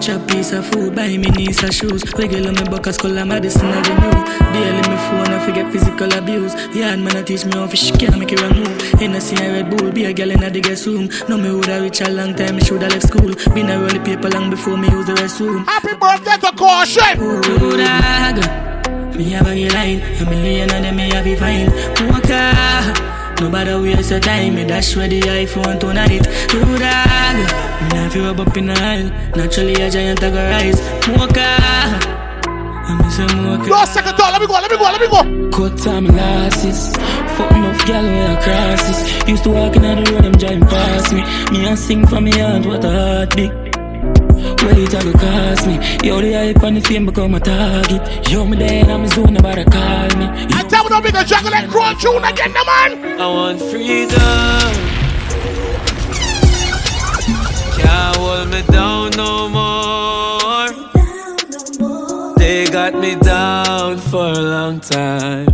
[0.00, 2.02] Chop piece of food, buy me knees and shoes.
[2.16, 4.24] Regular me buckets, color medicine avenue.
[4.52, 6.54] Daily me phone, I forget physical abuse.
[6.74, 8.80] Yeah, man, I teach me how fish can make it wrong move.
[8.98, 11.10] Hennessy and Red Bull, be a girl in the guest room.
[11.28, 13.34] Know me woulda reach a long time, me shoulda left school.
[13.54, 15.66] Been a roll paper long before me use the restroom.
[15.66, 17.20] Happy birthday to Kaution!
[17.20, 17.42] Ooh,
[19.18, 21.68] Me have a line, a million of them me have be fine.
[22.08, 26.22] Walker Nobody waste your time, me dash where the iPhone tonight.
[26.48, 27.36] Do dog,
[27.80, 29.08] me not feel up in the aisle.
[29.34, 30.80] Naturally a giant I go rise.
[31.08, 31.48] Mocha,
[32.84, 33.70] I miss a mocha.
[33.70, 35.50] No second thought, let me go, let me go, let me go.
[35.56, 36.94] Cut time glasses,
[37.34, 39.28] fuck enough gal I crosses.
[39.28, 41.22] Used to walk in the road, them driving past me.
[41.50, 43.69] Me and sing for me heart, what a heartbeat.
[44.62, 45.74] What it a go cost me?
[46.06, 48.28] Yo, the hype and the fame become a target.
[48.30, 50.26] Yo, me there and I'm zone, nobody call me.
[50.52, 53.20] I tell me don't be the jungle and crow tune again, the man.
[53.20, 54.18] I want freedom.
[57.80, 60.30] Can't hold me down no more.
[62.36, 65.46] They got me down for a long time.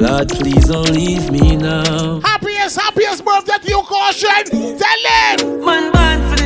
[0.00, 2.20] Lord, please don't leave me now.
[2.20, 4.78] Happiest, happiest birthday to you, Kaution.
[4.78, 5.02] Tell
[5.38, 5.64] them.
[5.64, 6.37] Man, born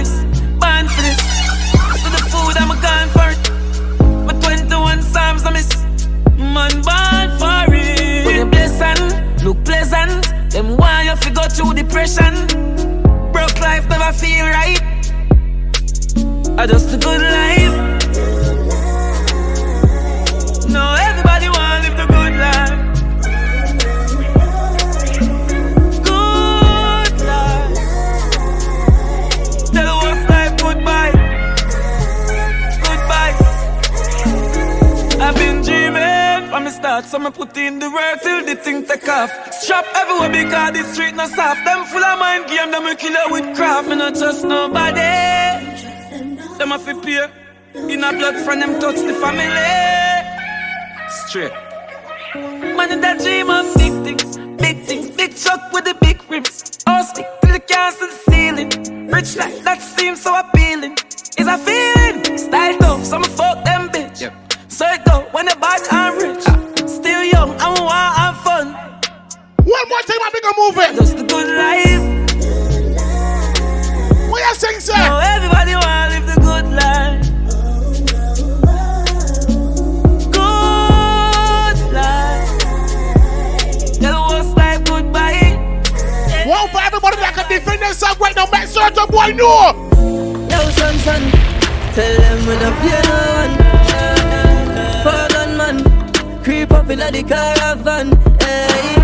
[5.32, 5.70] 21 psalms I miss.
[6.36, 8.26] Man, born for it.
[8.26, 10.52] When you blessing, look pleasant.
[10.52, 12.34] Them why you go through depression.
[13.32, 14.80] Broke life never feel right.
[16.58, 18.01] I just a good life.
[36.52, 39.30] From the start, so me put in the work till the thing take off.
[39.54, 41.64] Strap everywhere because the street no soft.
[41.64, 43.88] Them full of mind game, them will kill you with craft.
[43.88, 45.00] Me not trust nobody.
[46.58, 47.26] Them a fi pay.
[47.92, 49.64] In a blood from them touch the family.
[51.24, 51.54] Straight.
[52.76, 56.78] Man in that dream of big things, big things, big truck with the big rims.
[56.86, 58.70] All stick till the castle ceiling.
[59.08, 60.98] Rich life that seems so appealing.
[61.38, 63.81] Is a feeling, style tough, some fuck them
[64.82, 64.88] bitch.
[64.88, 66.44] So it go when the bad and rich.
[66.88, 68.66] Still young, I'm wild and fun.
[69.64, 70.96] One more time, I make a movie.
[70.98, 72.02] Just a good life.
[74.30, 74.96] What you saying, sir?
[74.96, 77.22] No, everybody wanna live the good life.
[80.32, 82.50] Good life.
[84.00, 85.58] Tell the worst life goodbye.
[86.46, 88.46] One for everybody that can defend themselves right now.
[88.50, 89.74] Make certain boy know.
[90.50, 91.22] Yo, son, son,
[91.94, 93.61] tell them we don't
[96.42, 98.10] creep up in the caravan.
[98.40, 98.94] Hey,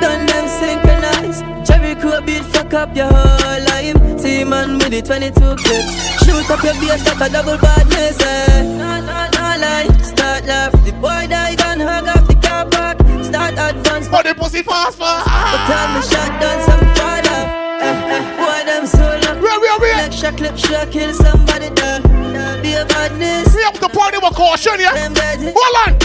[0.00, 1.40] done them synchronize.
[1.66, 4.20] Cherry Crow beat fuck up your whole life.
[4.20, 5.84] See man with the 22 clip.
[6.24, 8.20] Shoot up your base like a double badness.
[8.20, 8.62] Eh.
[8.62, 9.88] No, no, no lie.
[10.02, 10.72] Start laugh.
[10.84, 12.98] The boy died and hung up the car park.
[13.24, 14.08] Start advance.
[14.08, 15.26] For the pussy fast fast.
[15.26, 17.40] But time the shot done some father.
[17.84, 19.62] Eh, eh, boy them so lucky.
[19.62, 20.32] Real, real, real.
[20.36, 22.02] clip, should kill somebody, done.
[22.62, 23.54] Be a badness.
[23.54, 25.08] We up the party with Kaution, yeah?
[25.54, 25.98] Hold on.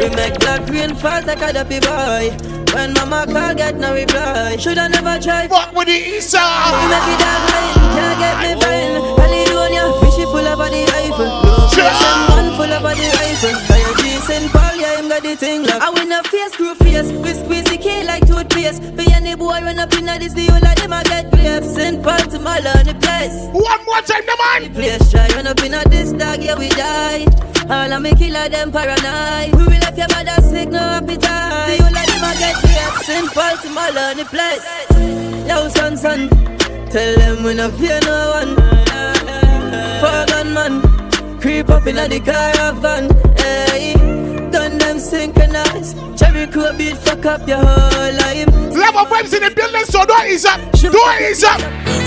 [0.00, 2.36] We make blood green fast like a dappy boy.
[2.74, 4.56] When mama call, get no reply.
[4.56, 5.46] Shoulda never try.
[5.46, 6.72] Fuck with the side.
[6.72, 8.94] We make it dark line, can't get me fine.
[9.16, 11.30] Caledonia, fishy full of body rifle.
[11.44, 13.71] Location one full of body rifle.
[14.22, 15.82] Fire Jason Paul, yeah, him got the thing locked.
[15.82, 17.10] I win a face, screw face.
[17.10, 18.82] We squeeze the key like toothpaste.
[18.82, 21.64] For any boy run up in this, the whole of them I get grave.
[21.64, 22.02] St.
[22.02, 23.34] Paul to my the place.
[23.52, 24.62] One more time, the man.
[24.62, 27.26] The place try run up in this dog, yeah, we die.
[27.68, 29.54] All of me killer them paranoid.
[29.56, 31.78] We will left your mother sick, no appetite.
[31.78, 32.94] The whole of them I get grave.
[33.02, 33.28] St.
[33.34, 34.64] Paul to my the place.
[35.48, 36.28] Yo, son, son.
[36.90, 38.54] Tell them we no fear no one.
[40.02, 41.01] Four gun man,
[41.42, 43.10] creep up in a the caravan.
[43.36, 44.21] Hey,
[44.52, 45.96] done them synchronized.
[46.16, 48.46] Cherry cool beat fuck up your whole life.
[48.76, 50.60] Level vibes in the building, so don't ease up.
[50.78, 51.60] Don't ease up.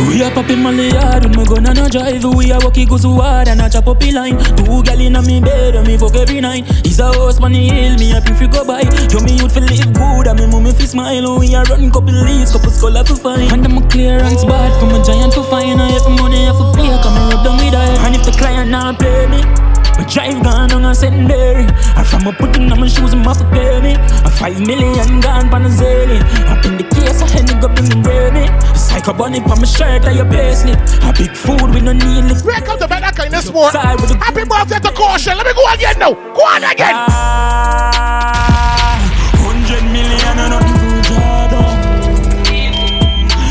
[0.07, 2.23] We a pop in my yard with my gun and a drive.
[2.23, 4.37] We a walkie go so hard and a chop up the line.
[4.55, 6.65] Two gal inna me bed and me fuck every night.
[6.85, 8.81] He's a horse man, he hail me up if you go by.
[9.09, 11.39] Yo me youth fi live good and me mommy fi smile.
[11.39, 13.51] We a run couple leaves, couple skull fi find.
[13.51, 15.81] And I'm a clearance bad from a giant to find.
[15.81, 18.05] I have money I fi pay, come and rub down with her.
[18.05, 19.64] And if the client not pay me.
[19.97, 21.65] My drive gone on a secondary.
[21.95, 23.95] I from a putting on my shoes and my for me.
[24.25, 26.19] A five million gone on a zilly.
[26.51, 28.45] Up in the case, I to go bring the ready.
[28.77, 30.77] Psycho bunny on my shirt, I your base slip.
[31.03, 32.43] A big food with no need.
[32.43, 33.73] Break out the that kind of sport.
[33.73, 35.37] Happy birthday to Kaution.
[35.37, 36.13] Let me go again now.
[36.13, 36.93] Go on again.
[36.95, 38.99] Ah,
[39.39, 41.15] Hundred million and nothing to
[41.51, 41.75] down.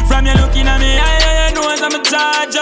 [0.08, 2.56] From you looking at me, I, I know I'm a charge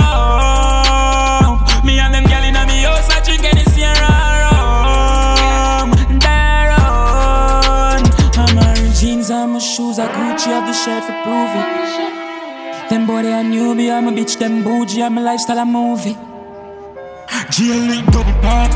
[10.85, 12.91] shirt for prove it.
[12.91, 16.17] Them boy they a newbie, I'm a bitch, them bougie, I'm a lifestyle, a movie.
[17.55, 18.73] GLE double park.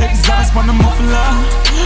[0.00, 1.28] Exhaust on the muffler.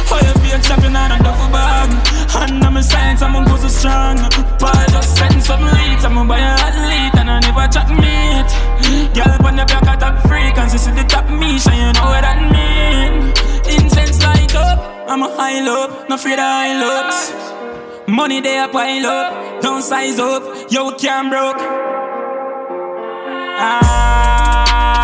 [0.06, 1.90] Fire be a champion and a duffel bag.
[2.38, 4.18] And I'm a science, I'm a go so strong.
[4.20, 6.04] I just setting some leads.
[6.04, 8.50] I'm a buy a athlete and I never chat meat.
[9.12, 10.56] Girl on the block, I top freak.
[10.56, 13.34] And see the top me, so you know what that mean.
[13.66, 14.78] Incense light up.
[15.10, 17.61] I'm a high low, no afraid of high looks.
[18.08, 20.42] Money they a pile up, don't size up.
[20.70, 21.56] Yo, can't broke.
[23.64, 24.98] Ah,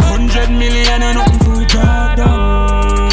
[0.00, 3.08] hundred million and nothing to draw down.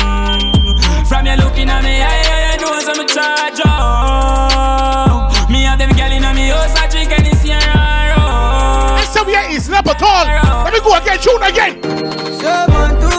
[1.06, 5.32] From you looking at me, I, I, I know I'm charge up.
[5.52, 8.98] Me and them gal inna me house, I drink any Sierra rum.
[8.98, 10.26] This time here is not at all.
[10.64, 11.82] Let me go again, tune again.
[12.40, 13.11] Someone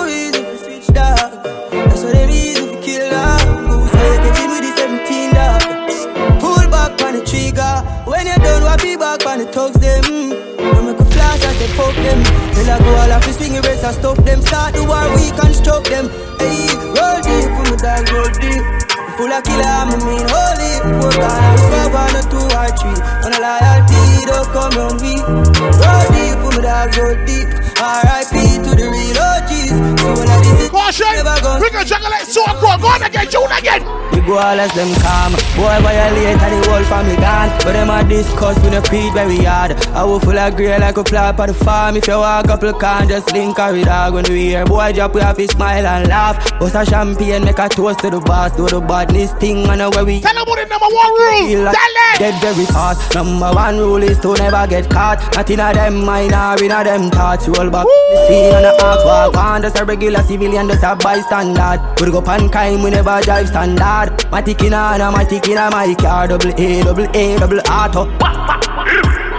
[26.92, 27.48] put my dog, roll deep.
[27.80, 28.56] R.I.P.
[28.62, 30.00] to the real OGs.
[30.00, 31.60] So when I visit, Kaution.
[31.60, 32.78] We can juggle like so go.
[32.80, 34.11] Go on again, tune again.
[34.26, 35.32] Go all as them calm.
[35.56, 37.50] Boy violate and the whole family gone.
[37.64, 39.72] But them a discuss with the creed very hard.
[39.94, 41.96] I will full of grey like a flap on the farm.
[41.96, 44.14] If you walk up, you can just link with dog.
[44.14, 46.36] When we hear boy drop, we have to smile and laugh.
[46.58, 48.56] Bust a champagne, make a toast to the boss.
[48.56, 50.20] Do the badness thing, and know where we.
[50.20, 51.64] Tell them what the number one rule.
[51.64, 52.18] Like Tell them.
[52.18, 53.14] Dead very fast.
[53.14, 55.18] Number one rule is to never get caught.
[55.34, 57.48] Not in a them mind or in a them thoughts.
[57.48, 59.62] Roll back the scene and a half walk on.
[59.62, 61.80] Just a regular civilian, just a bystander.
[62.00, 64.30] We go pan crime, we never drive standard.
[64.30, 66.28] My ticking on, my ticking on my car.
[66.28, 68.08] Double A, double A, double auto.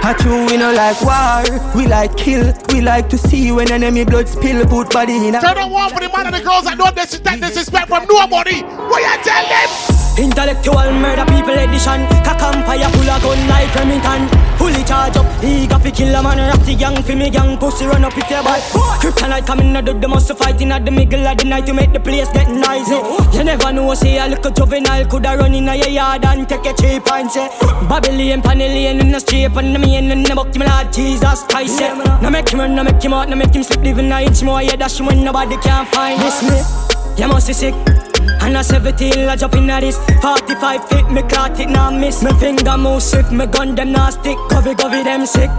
[0.06, 4.04] A true we no like war, we like kill, we like to see when enemy
[4.04, 6.66] blood spill, put body in a Turn on one for the man and the girls
[6.66, 8.64] that don't disrespect, disrespect from nobody.
[8.64, 9.93] What you tell them?
[10.18, 12.06] Intellectual murder people edition.
[12.22, 14.30] Cock and fire full of gun like Remington.
[14.58, 16.38] Fully charge up, eager fi kill a man.
[16.38, 18.62] Ratty gang fi me gang, pussy run up if you bad
[19.02, 21.92] Kryptonite coming out of the muscle fighting at the middle of the night To make
[21.92, 23.00] the place get noisy.
[23.36, 26.74] You never know, say a little juvenile Coulda run in a yard and take a
[26.74, 27.48] cheap and say
[27.90, 31.82] Babylon, Panellian in the street And the main in the book, my Lord Jesus Christ
[31.82, 32.20] yeah.
[32.22, 34.44] Now make him run, now make him out, now make him slip Living a inch
[34.44, 38.03] more, yeah, dash when nobody can find This me, you must be sick
[38.42, 39.98] and a 17, I jump in at this.
[40.22, 42.24] 45 feet, me caught it, now miss.
[42.24, 44.38] Me finger move swift, me gun them now stick.
[44.50, 45.50] Covey, covey, them sick.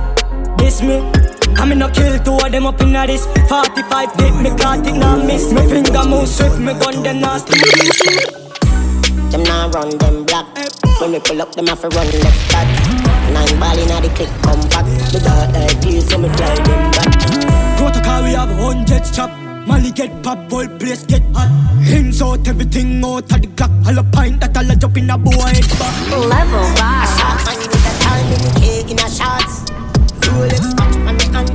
[0.59, 1.01] This me.
[1.57, 3.27] I me no kill two of them up in at this.
[3.49, 5.53] 45 feet, me caught it, now miss.
[5.53, 7.61] Me finger move swift, me gun them now stick.
[9.31, 10.47] Them now run them black.
[11.01, 12.69] When we pull up, them have to run left back.
[13.33, 14.87] Nine ball in the click, come back.
[15.13, 17.79] The dark die clear, so me fly them back.
[17.79, 19.44] Protocol, we have hundreds chop.
[19.67, 21.49] Molly get pop, whole place get hot.
[21.83, 23.71] Hands out, everything out of the clock.
[23.87, 25.95] All a pint that all a jump in a boy head back.
[26.13, 29.65] Level A shot man with a time in the cake in a shots.
[30.21, 31.51] Rolex watch on the hand.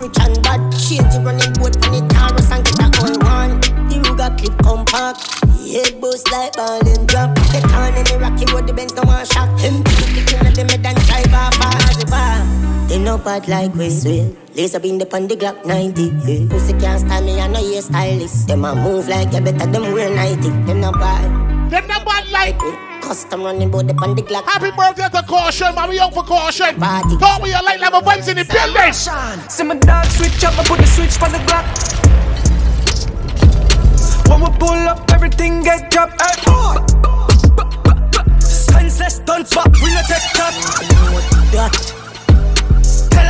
[0.00, 3.60] Rich and bad, change the running boat on the Taurus and get a whole one.
[3.88, 5.20] The Ruger clip compact.
[5.64, 7.34] Head boost like ball and drop.
[7.50, 9.48] Get on in the rocky road, the Benz no one shot.
[9.60, 11.56] Him to the kitchen of the mid and drive off
[11.88, 12.73] as a bar.
[12.88, 14.30] They no bad like we swear.
[14.54, 16.02] Lace up in the pon the Glock 90.
[16.02, 16.48] Yeah.
[16.48, 18.46] Pussy can't stand me, I know you stylist.
[18.46, 20.48] Them a move like you better them wear 90.
[20.66, 21.70] Them no bad.
[21.70, 22.58] Them no bad like.
[23.02, 24.44] Custom running bout the pon the Glock.
[24.44, 25.88] Happy birthday to Kaution, man.
[25.88, 26.78] We out for Kaution.
[26.78, 27.16] Party.
[27.18, 28.92] Talk me your light level vibes in the building.
[29.50, 31.64] See my dog switch up, I put the switch for the Glock.
[34.28, 36.20] When we pull up, everything get dropped.
[36.20, 36.76] Hey, boy.
[38.40, 40.54] Senseless stunts, but we no take that.
[41.52, 42.03] That.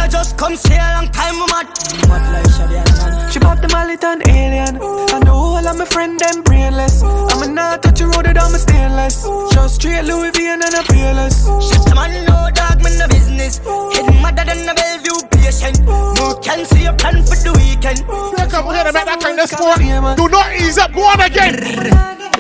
[0.05, 1.67] Tell her just come stay a long time, we mad.
[2.09, 4.77] Mad like Shadi and She bought the mallet and alien.
[4.77, 7.03] I know all of my friend them brainless.
[7.03, 9.25] I'm a not touch the road, I'm a stainless.
[9.53, 11.47] Just straight Louis V and a peerless.
[11.47, 13.59] Shut the man, no dog, me no business.
[13.97, 15.81] Hidden madder than a Bellevue patient.
[16.21, 18.05] No can see a plan for the weekend.
[18.05, 19.81] Come here to make that kind of sport.
[19.81, 20.93] Do not ease up.
[20.93, 21.57] Go on again.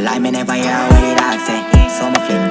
[0.04, 2.43] Like me never hear what the dog say So me fling couple slug in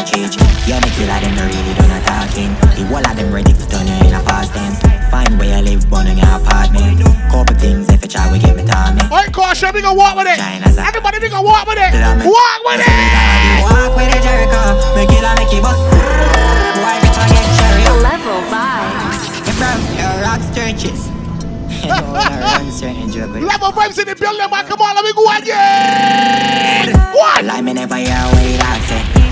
[0.00, 0.36] a cartridge
[0.66, 3.64] Yeah, me killer them no really do not talking The whole of them ready to
[3.68, 7.56] turn you in a past tense Find where you live, burn in your apartment Couple
[7.56, 9.08] things if you try, we give me time eh.
[9.10, 10.38] Alright, Kaution, we gonna walk with it.
[10.40, 11.92] Everybody, we gonna walk with it.
[12.26, 12.90] Walk with it.
[13.62, 14.62] Walk with the Jericho
[14.96, 19.30] Me killer make you bust Boy, just forget cherry Level vibes.
[19.46, 21.06] Yeah, bro, you're rock churches
[21.80, 24.66] You know, I run certain joke with Level vibes in the building, man.
[24.66, 26.92] Come on, let me go again.
[27.14, 27.44] What?
[27.44, 28.58] Like me never hear what the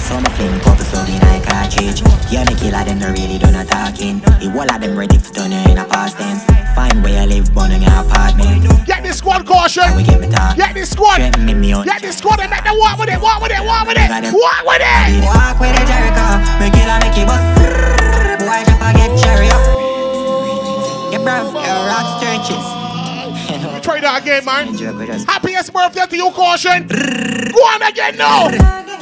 [0.08, 3.10] dog say So me fling couple slug in a cartridge Yeah, me killer them no
[3.12, 6.16] really do not talking The whole of them ready to turn you in a past
[6.16, 6.44] tense
[6.74, 9.96] Find where I live, burn in your apartment Get this squad Kaution.
[9.96, 11.16] we give me time Get this squad.
[11.16, 13.20] Threaten me, me on Get this squad and make them walk with it.
[13.20, 13.64] Walk with it.
[13.64, 14.08] Walk with it.
[14.32, 15.24] Walk with it.
[15.24, 16.26] Walk with the Jericho
[16.60, 17.44] Me killer make you bust
[18.38, 19.62] Boy, just forget cherry up
[21.12, 22.77] Yeah, bro, you're rock churches
[23.82, 24.76] Try that again, man.
[24.76, 26.86] Joke with us Happiest birthday to you, Kaution.
[26.88, 28.48] Go on again now.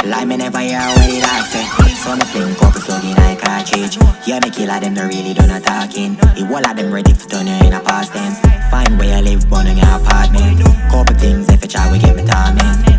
[0.06, 1.66] Like me never hear what dog say
[1.98, 5.46] So me fling couple slug in a cartridge Yeah, me killer them no really do
[5.46, 6.14] not talking.
[6.14, 8.38] The whole of them ready to turn you in a past tense.
[8.70, 10.62] Find where you live, burn in your apartment.
[10.90, 12.26] Couple things if you try, we give me.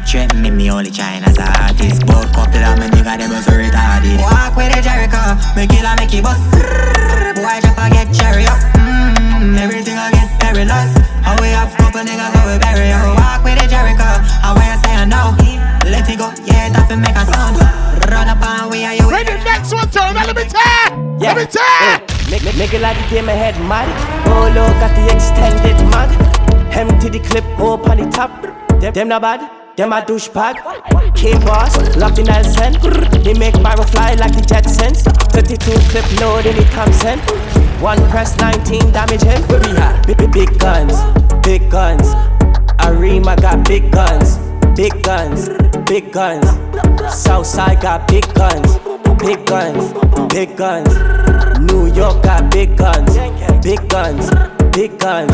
[0.08, 2.06] Threaten me, me only China's artist.
[2.06, 4.18] Both couple of me nigga, them so retarded.
[4.20, 6.40] Walk with Jericho, me killer make you bust.
[7.36, 8.56] Boy, just forget cherry up.
[8.80, 9.17] Mm,
[9.56, 10.92] Everything I get perilous
[11.24, 14.04] How we have couple niggas, how we bury you Walk with the Jericho,
[14.44, 15.32] how we say I know
[15.88, 17.56] Let it go, yeah, that will make a sound
[18.12, 20.16] Run up and we are you Ready, next one, turn.
[20.16, 21.18] Let me tell.
[21.20, 22.00] Let me tell.
[22.30, 23.88] Make, make, make it like the game ahead mad.
[24.28, 26.12] Oh look got the extended mad.
[26.76, 28.32] Empty the clip, up on the top.
[28.80, 30.56] Them, them not bad, them a douchebag.
[31.16, 32.74] K boss, locked in Nelson.
[33.24, 35.04] They make pyro fly like the Jetsons.
[35.32, 37.20] 32 clip load in the Thompson.
[37.80, 39.42] One press, 19 damage him.
[39.44, 40.08] Where we at?
[40.08, 40.98] Big, big, big guns,
[41.44, 42.08] big guns.
[42.80, 44.38] Arima got big guns,
[44.76, 45.50] big guns,
[45.86, 46.46] big guns.
[47.14, 48.80] Southside got big guns,
[49.20, 49.94] big guns,
[50.34, 50.90] big guns.
[51.72, 53.16] New York got big guns,
[53.62, 54.30] big guns,
[54.78, 55.34] big guns.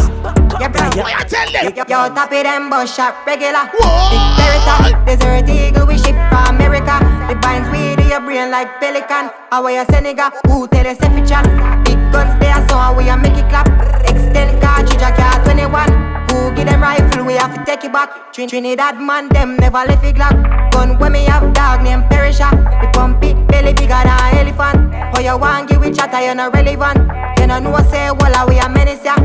[0.55, 1.03] Yeah, bro.
[1.03, 1.75] I tell them?
[1.75, 3.67] Yo, top of them bush shot regular.
[3.75, 6.95] Big Beretta, desert eagle we ship from America.
[7.27, 7.82] The binds in
[8.13, 9.31] your brain like pelican.
[9.49, 10.29] How you Senegal?
[10.45, 11.45] Who tell us if it chat?
[11.83, 13.65] Big guns there, so how we make it clap?
[14.05, 15.89] Extend cartridge, I car 21.
[16.29, 17.25] Who give them rifle?
[17.25, 18.31] We have to take it back.
[18.31, 20.37] Trin Trinidad man, them never left it glock.
[20.71, 22.51] Gun when me have dog named Perisha.
[22.81, 24.93] The pump it belly bigger than a elephant.
[24.93, 26.21] How you want give we chatter?
[26.21, 26.99] You not relevant.
[27.39, 29.17] You know no say well, we a menace ya.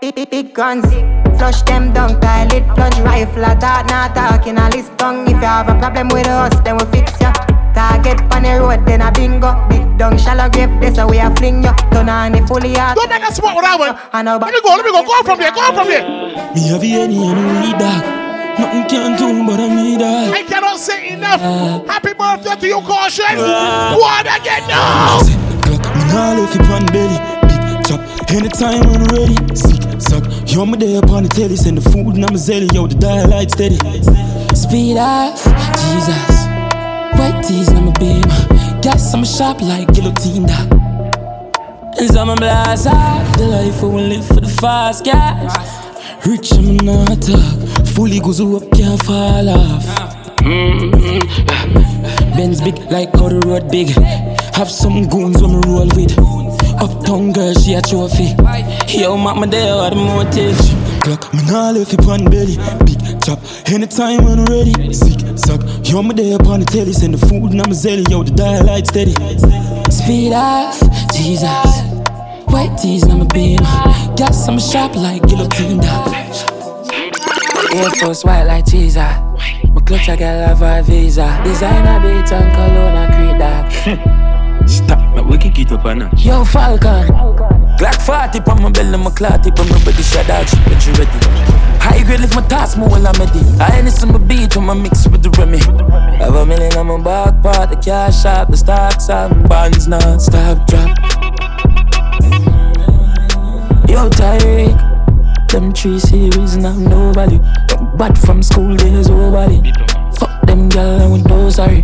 [0.00, 0.88] Big, big, big guns,
[1.36, 5.26] flush them down, toilet plunge rifle, attack, not talking a list tongue.
[5.26, 7.49] If you have a problem with us, then we fix ya.
[7.74, 9.52] Target on the road, then a bingo.
[9.68, 11.74] Big down, shallow grave, this a way I fling ya.
[11.90, 12.96] Turn on the fully hard.
[12.96, 13.96] Don't make us smoke with that one.
[14.12, 15.02] I know, Let me go, let me go.
[15.04, 16.04] Go from there, go from there.
[16.54, 18.02] Me have any and we dog
[18.58, 21.40] Nothing can do but I need that I cannot say enough.
[21.86, 23.36] Happy birthday to you, Kaution.
[23.36, 25.20] Go on again now.
[25.70, 28.00] Me nah left it on belly Big chop
[28.30, 32.24] Anytime I'm ready Sick suck Yo me there upon the telly Send the food and
[32.24, 33.76] I'm a zelly Yo the dial light steady
[34.54, 36.49] Speed off Jesus
[37.20, 38.22] White tees and I'm a beam
[38.80, 40.66] Gas I'm a sharp like guillotine that
[42.00, 42.84] Is I'm a blast
[43.36, 45.54] The life we will live for the fast cash
[46.26, 51.20] Rich I'm not talk Fully goes up can't fall off Mm-hmm.
[52.34, 53.90] Benz big like how the road big.
[54.56, 56.16] Have some goons when me roll with.
[56.80, 58.34] Uptown girl, she a trophy.
[58.88, 60.89] Yo, mama, there are the motive.
[61.00, 62.56] Clock, me nah left it on belly.
[62.84, 64.92] Big chop, anytime when ready.
[64.92, 66.92] Zig zag, yo, me there upon the telly.
[66.92, 68.08] Send the food and I'm a zelly.
[68.10, 69.12] Yo, the dial light steady.
[69.90, 70.78] Speed off,
[71.12, 71.90] Jesus.
[72.52, 73.58] White tees and I'm a beam.
[74.16, 75.80] Got some sharp like guillotine.
[77.72, 78.96] Air Force white like Jesus.
[78.96, 81.40] My clutch I got lava visa.
[81.44, 84.19] Designer beat and cologne and creed that.
[84.66, 87.08] Stop, my wicked get up on Yo, Falcon.
[87.78, 90.86] Glock 40 on my belly, my clot tip on my body, shot out, shit, but
[90.86, 91.10] you ready.
[91.80, 93.40] High grade lift my task more while I'm ready.
[93.58, 95.60] I ain't some beat on my mix with the Remy.
[96.18, 100.20] Have a million on my back part, the cash out, the stocks and bonds non
[100.20, 100.96] stop drop.
[103.88, 107.40] Yo, Tyreek, them three series and have no value.
[107.96, 109.72] But from school days, oh body.
[110.18, 111.82] Fuck them gal, I went no sorry.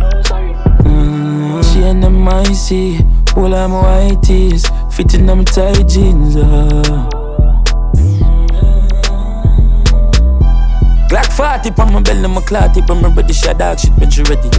[0.85, 1.26] Mm,
[1.63, 2.99] she and them icy,
[3.35, 6.35] all I'm white tees, fitting them tight jeans.
[6.35, 7.09] Uh.
[11.09, 14.23] Glock 40 on my belly, my clot tip, I'm ready, shot dog shit, but you
[14.25, 14.49] ready.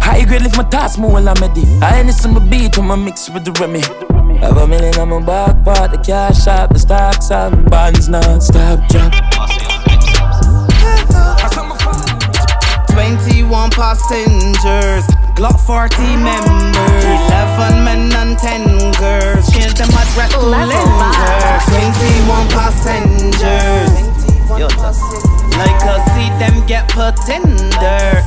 [0.00, 1.64] High grade lift my task more while I'm ready.
[1.82, 3.80] I ain't some beat on my mix with the Remy.
[4.38, 8.86] Have a million on my back part, the cash out, the stocks and bonds non-stop
[8.88, 9.12] drop.
[12.90, 15.04] 21 passengers,
[15.38, 19.46] Glock 40 members, 11 men and 10 girls.
[19.54, 20.74] Change them address to lenders.
[20.74, 23.94] 21 passengers.
[24.50, 28.26] Like a see them get put in dirt.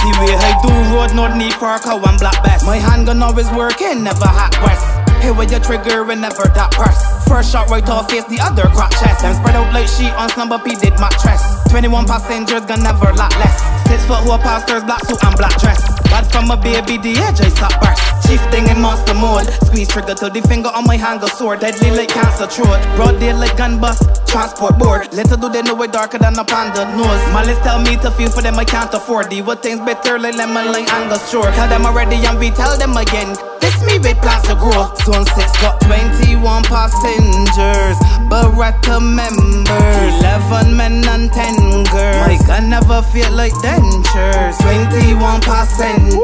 [0.00, 2.64] The way I do road, no need for a cow and black best.
[2.64, 5.12] My handgun always working, never hot west.
[5.20, 7.28] Hey, with your trigger and never that press.
[7.28, 9.20] First shot right off face, the other crack chest.
[9.20, 11.59] Then spread out like sheet on slumber P did mattress.
[11.70, 13.62] 21 passengers, gonna never lot less.
[13.88, 15.80] Six foot who pastors, black suit and black dress.
[16.10, 18.10] Bad from a baby, the edge I stop burst.
[18.26, 19.46] Chief thing in monster mode.
[19.66, 21.56] Squeeze trigger till the finger on my hand go sore.
[21.56, 22.78] Deadly like cancer throat.
[22.94, 24.02] Broad day like gun bust.
[24.26, 25.12] Transport board.
[25.12, 27.22] Little do they know it darker than a panda nose.
[27.34, 29.30] Malice tell me to feel for them I can't afford.
[29.30, 31.50] The what things better like lemon like Angus shore.
[31.58, 33.34] Tell them already and we tell them again.
[33.60, 34.94] This me with plans to grow.
[35.02, 37.98] Zone 6 got 21 passengers.
[38.30, 40.14] Beretta members.
[40.22, 41.59] 11 men and 10
[41.90, 42.26] girls.
[42.26, 44.56] My gun never feel like dentures.
[44.62, 46.14] 21 passengers.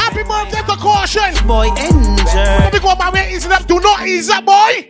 [0.00, 1.34] Happy birthday to Kaution.
[1.46, 2.34] Boy injured.
[2.34, 3.66] Let me go my way easy up.
[3.66, 4.86] Do not ease up, boy.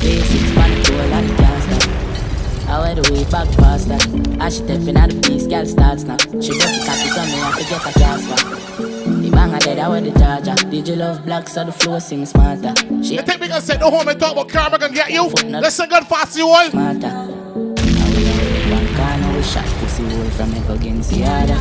[0.00, 2.74] Basics, man, do a lot of gas now.
[2.74, 4.06] I wear the way back past that.
[4.40, 6.16] As she stepping out the piece, girl starts now.
[6.40, 8.22] She broke the copy, so me I forget a gas
[8.78, 8.91] The
[9.32, 10.54] bang I dead, I wear the charger.
[10.70, 12.74] Did you love black, so the flow sing smarter.
[13.02, 15.26] She You think we can sit no home and talk about karma gonna get you?
[15.26, 16.70] Listen good fast, you all.
[16.70, 17.08] smarter.
[18.72, 21.58] One corner we shot pussy hole from ever against the other.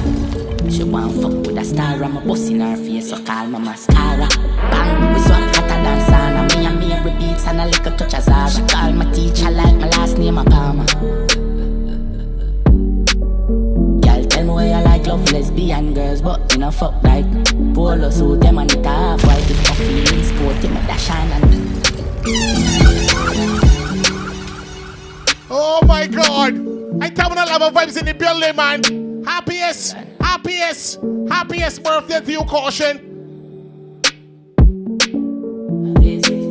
[0.70, 3.60] She want fuck with a star, I'm a bust in her face, so call my
[3.60, 4.28] mascara.
[4.72, 6.58] Bang, we swap hotter than sauna.
[6.58, 8.50] Me and me every beats and I lick a little touch of Zara.
[8.50, 10.86] She call my teacher like my last name a Palmer.
[14.02, 17.26] Girl, tell me where you like love lesbian girls, but you know fuck like
[17.74, 19.50] polo suit them it half white.
[19.50, 21.52] If my feelings sporty, me dash on and
[25.50, 26.54] Oh my god.
[27.02, 29.24] I tell you I love vibes in the building, man.
[29.26, 31.00] Happiest, happiest,
[31.30, 33.08] happiest birthday to you, Kaution.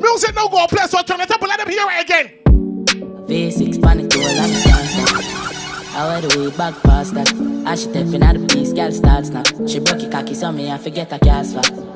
[0.00, 2.30] Music no go play, so turn it up and let them hear it again.
[3.26, 5.30] V6 panic roll and dance now.
[5.92, 7.49] I the way back past that.
[7.66, 9.42] As she stepping out the piece, girl starts now.
[9.66, 11.90] She broke it cocky, so me I forget I cast for.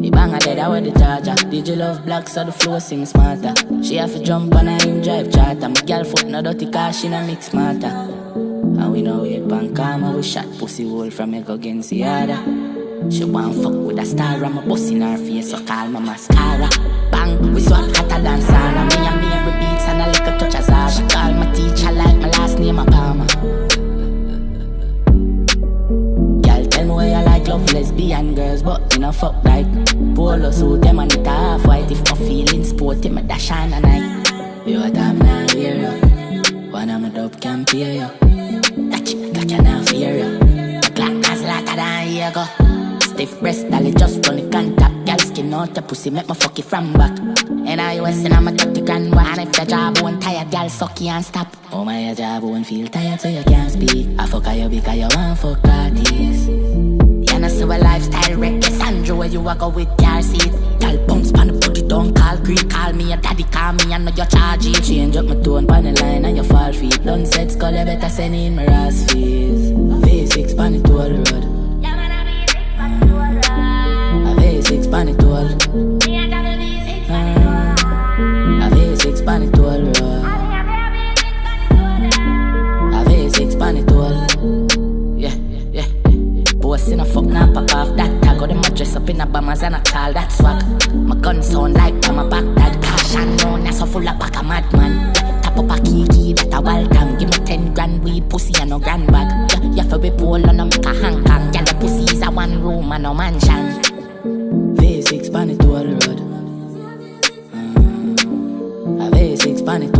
[0.00, 1.34] He bang I dead, wear the charger.
[1.48, 3.54] Did you love black, so the flow sing smarter.
[3.82, 5.68] She have to jump on a in drive charter.
[5.68, 7.86] My girl foot no dirty car, she no mix smarter.
[7.86, 12.04] And we know it pan karma, we shot pussy hole from me go against the
[12.04, 12.38] other.
[13.10, 16.00] She want fuck with a star, I'm a bust in her face, so call my
[16.00, 16.68] mascara.
[17.10, 18.88] Bang, we swap hotter than sauna.
[18.90, 20.90] Me and me every beats and a little touch Zara.
[20.90, 21.83] She call my teacher
[29.14, 29.66] fuck like
[30.14, 31.90] polo suit them and it half white.
[31.90, 34.66] If my feeling sporty, me dash on a night.
[34.66, 36.70] You a damn now hear you.
[36.70, 38.08] One of my dope can pay you.
[38.90, 40.38] That chick got you now fear you.
[40.80, 42.44] The clock has later than here go.
[43.00, 45.06] Stiff breast, dolly just run the contact.
[45.06, 47.16] Girl skin out your pussy, make me fuck it from back.
[47.66, 49.38] And I was and I'm a 30 grand one.
[49.38, 51.48] If your job won't tired, girl suck you and stop.
[51.72, 54.08] Oh my, your job won't feel tired so you can't speak.
[54.18, 56.48] I fuck you because you want fuck artists.
[56.48, 56.93] You
[57.48, 58.62] know see a lifestyle wreck.
[58.62, 60.50] Yes, Andrew, where you walk out with car seat.
[60.80, 63.98] Girl bounce pan the body Don't call creep, call me your daddy, call me, I
[63.98, 64.82] know your charge it.
[64.82, 67.02] Change up my tone, pan the line, and your fall feet.
[67.04, 69.72] Done set skull, you better send in my ass fees.
[69.72, 71.44] V6 pan it to all the road.
[74.26, 75.93] A V6 pan it to
[87.54, 90.12] pop off that tag Or them a dress up in a bombers and a call
[90.12, 90.60] that swag.
[90.94, 94.36] My gun sound like from a back that Caution no, that's so full of pack
[94.36, 95.14] a madman.
[95.42, 98.70] Tap up a kiki that a wild time Give me ten grand weed pussy and
[98.70, 99.28] no grand bag.
[99.52, 102.22] Yeah, yeah for we pull on a make a hang kang Yeah, the pussy is
[102.22, 103.80] a one room and no mansion.
[104.76, 106.20] V6 pan it to all the road.
[109.00, 109.93] Uh, A V6 pan it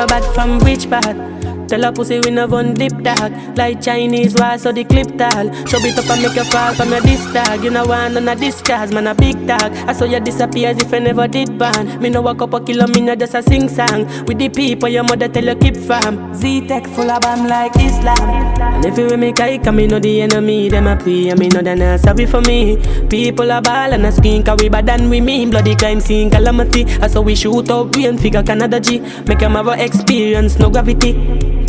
[0.00, 1.39] your bad from which part?
[1.70, 3.30] Tell a pussy we no one lip dog.
[3.56, 5.46] Like Chinese wall so the clip tall.
[5.70, 7.62] Show it up and make you fall from your disc tag.
[7.62, 9.70] You know none of this cause man a big dog.
[9.86, 12.60] I saw you disappear as if I never did ban Me no walk up a
[12.60, 14.06] kilo me no just a sing song.
[14.24, 18.18] With the people your mother tell you keep fam Z-Tech full of bam like Islam.
[18.60, 21.62] And if you with me kike me know the enemy Them a and me know
[21.62, 22.78] they not sorry for me.
[23.08, 25.50] People a ball and a screen Cause we bad than we mean.
[25.50, 26.84] Bloody crime scene calamity.
[27.00, 28.98] I saw we shoot out brain figure Canada G.
[29.28, 31.59] Make them have a experience no gravity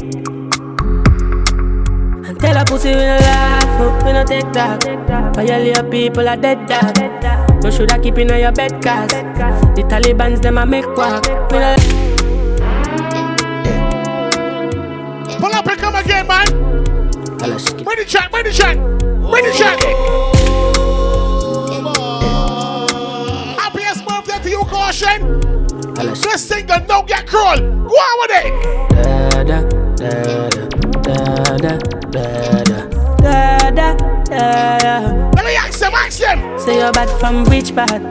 [2.42, 4.84] Tell a pussy we no laugh, oh, we no take that.
[5.36, 7.64] Violate people are dead dog.
[7.64, 11.24] You shoulda keep in your bed cause the Taliban's them a make quack.
[11.52, 11.76] We no.
[15.40, 16.48] Pull up and come again, man.
[17.38, 19.80] Bring the track, bring the track, bring the track.
[23.60, 25.42] Happiest birthday to you, Kaution.
[25.96, 27.58] This that don't get cruel.
[27.58, 28.52] Go on with it.
[29.32, 30.61] Da da da
[31.58, 31.78] da
[32.12, 32.64] da da
[33.20, 33.94] da da
[34.24, 35.32] da da.
[35.36, 36.60] Let me ask them, ask them.
[36.60, 38.02] Say you're bad from which part?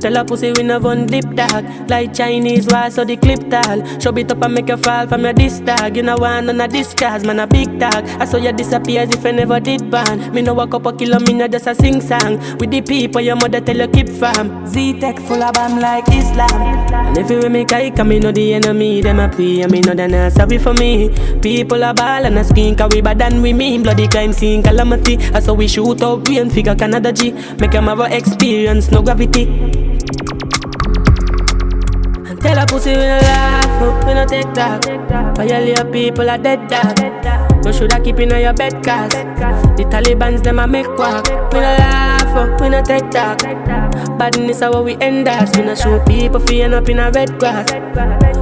[0.00, 1.64] Tell a pussy we no one lip dog.
[1.90, 3.84] Like Chinese wall so the clip tall.
[3.98, 6.70] Show it up and make you fall from your disc tag You know none of
[6.70, 8.04] this cause man a big dog.
[8.20, 10.92] I saw you disappear as if I never did ban Me no walk up a
[10.92, 12.38] kilo me no just a sing song.
[12.58, 14.66] With the people your mother tell you keep fam.
[14.66, 16.62] Z-Tech full of bam like Islam.
[16.92, 19.62] And if you with me kike me know the enemy Them a pray.
[19.62, 21.10] And me know they not sorry for me.
[21.40, 23.82] People a ball and a screen Cause we bad than we mean.
[23.82, 25.16] Bloody crime scene calamity.
[25.34, 27.32] I saw we shoot out brain figure Canada G.
[27.58, 29.48] Make them have a experience no gravity.
[29.48, 29.87] a
[32.68, 34.84] pussy we no laugh, oh, we no take that.
[35.36, 36.98] Violate people are dead dog.
[37.64, 41.26] You shoulda keep in your bed cause the Taliban's them a make quack.
[41.52, 43.42] We no laugh, oh, we no take that.
[44.18, 45.56] Badness how we end us.
[45.56, 47.70] We no show people feeling up in a red grass.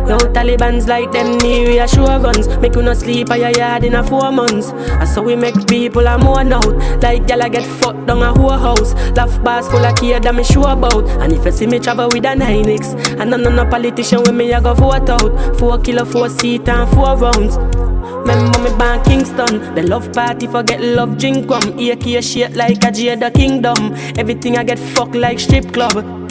[0.09, 2.47] Yo, Taliban's like them near we show guns.
[2.59, 4.71] Make you no sleep at your yard in a four months.
[4.71, 6.77] And so we make people a mourn out.
[7.03, 8.95] Like gyal get fucked down a whole house.
[9.17, 11.09] Laugh bars full of kid that me sure about.
[11.21, 14.53] And if you see me travel with a 9X, and none no politician with me,
[14.53, 15.59] I go vote out.
[15.59, 17.57] Four kilo, four seat and four rounds.
[18.27, 22.91] Remember me born Kingston The love party forget love drink rum AK shit like a
[22.91, 26.26] Jada Kingdom Everything I get fucked like strip club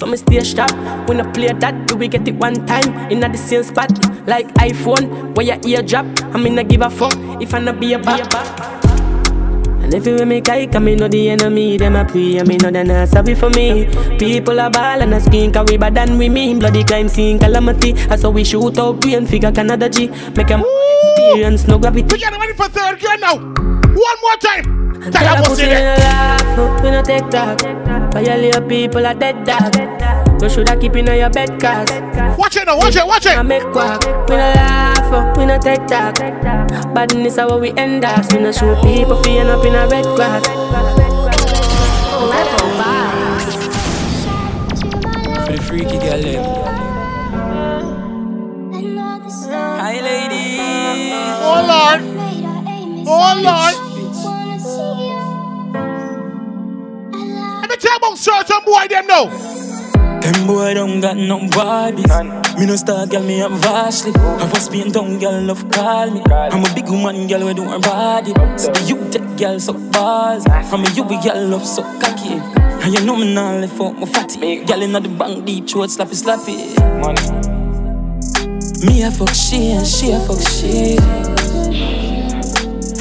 [0.00, 0.72] so me stay sharp,
[1.06, 3.10] When I play that, do we get it one time?
[3.10, 3.92] In the same spot,
[4.26, 7.78] like iPhone Where your ear drop, I mean I give a fuck If I not
[7.78, 8.20] be a bop.
[9.82, 12.44] And if you with me kike, I me know the enemy Them a pray, I
[12.44, 13.84] me know they not sorry for me.
[14.18, 16.58] People a ball and a skin Cause we bad than we mean.
[16.58, 17.92] Bloody crime scene calamity.
[18.08, 20.08] I saw we shoot out brain figure Canada G.
[20.34, 20.64] Make them
[21.02, 22.14] experience no gravity.
[22.14, 23.36] We get ready for third gear now.
[23.36, 25.02] One more time.
[25.02, 29.74] And tell we no laugh, oh, we no take talk Violate people are dead dog.
[30.42, 31.90] You shoulda keep in your bed cause
[32.38, 33.36] Watch it now, watch it, watch it.
[33.36, 34.04] I make quack.
[34.28, 36.16] We no laugh, oh, we no take talk
[36.94, 38.32] Badness is how we end up.
[38.32, 40.46] We no show people feeling up in a red grass
[45.46, 46.70] For the freaky girl eh?
[48.70, 48.96] them
[49.80, 50.60] Hi ladies.
[51.42, 52.00] Oh Lord
[53.06, 53.89] Oh Lord
[57.80, 59.24] tell you about certain boy them now
[60.20, 62.04] Them boy don't got no bodies.
[62.58, 64.12] Me no star girl, me have vastly.
[64.12, 66.20] Have a spin down girl, love call me.
[66.30, 68.34] I'm a big woman girl, we do her body.
[68.58, 70.44] So the you take girl so balls.
[70.46, 72.34] I'm a you be girl love so cocky.
[72.82, 74.62] And you know me now left out my fatty.
[74.64, 76.76] Girl inna the bank deep throat slappy slappy.
[77.00, 77.24] Money.
[78.84, 80.98] Me a fuck she and she a fuck she.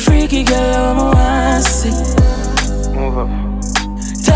[0.03, 2.95] Freaky girl, I'm a want.
[2.95, 3.48] Move up.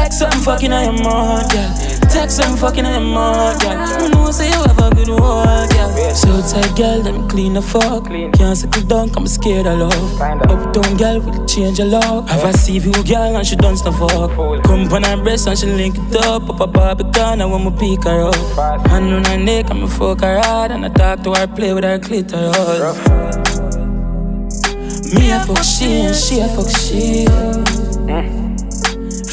[0.03, 1.73] Text something fucking on your mouth, girl.
[2.11, 3.71] Text something fucking on your mouth, girl.
[3.71, 6.13] I know say you have a good one, girl.
[6.13, 8.07] So tight, girl, let me clean the fuck.
[8.09, 10.21] Can't settle down, I'm scared of love.
[10.21, 12.29] Uptown, girl, will change your love.
[12.29, 14.31] Have a you, girl, and she done stuff up.
[14.65, 16.49] Come on her breast and she link it up.
[16.49, 18.87] Up a Barbican, I want me pick her up.
[18.87, 20.71] Hand on her neck, I'ma fuck her hard.
[20.71, 22.97] And I talk to her, play with her clitoris.
[25.15, 28.42] Me a fuck she and she a fuck she.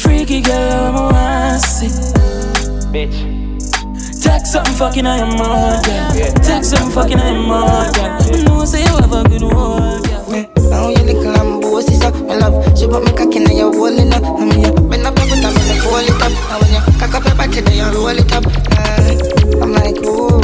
[0.01, 1.59] Freaky girl, I'm a wanna.
[2.91, 3.17] Bitch.
[4.23, 6.33] Text something fucking on your mouth, yeah.
[6.41, 8.17] Text something fucking on your mouth, yeah.
[8.19, 10.47] I know say you have a good one, yeah.
[10.69, 12.77] Now you little lambo, sister, my love.
[12.77, 14.17] She put me cock in your hole, you know.
[14.17, 16.31] I mean, you bend up every time and fold it up.
[16.49, 18.45] And when you cock up your body, then you roll it up.
[18.47, 20.41] Uh, I'm like, ooh,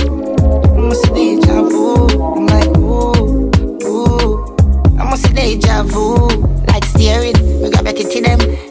[0.77, 2.05] I'm a deja vu.
[2.05, 3.49] I'm like, ooh,
[3.87, 4.55] ooh,
[4.99, 6.27] I'm a deja vu.
[6.67, 8.66] Like steering, we got better to them.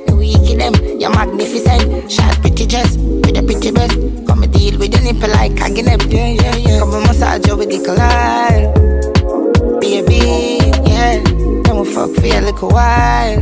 [0.57, 2.11] We them, you're magnificent.
[2.11, 3.93] Shot pretty dress with a pretty breast.
[4.27, 6.01] Come and deal with the nipple like them.
[6.11, 6.79] Yeah, yeah, yeah.
[6.79, 8.73] Come and massage you with the collide.
[9.81, 11.21] Baby, yeah.
[11.63, 13.41] Then we fuck for a little while.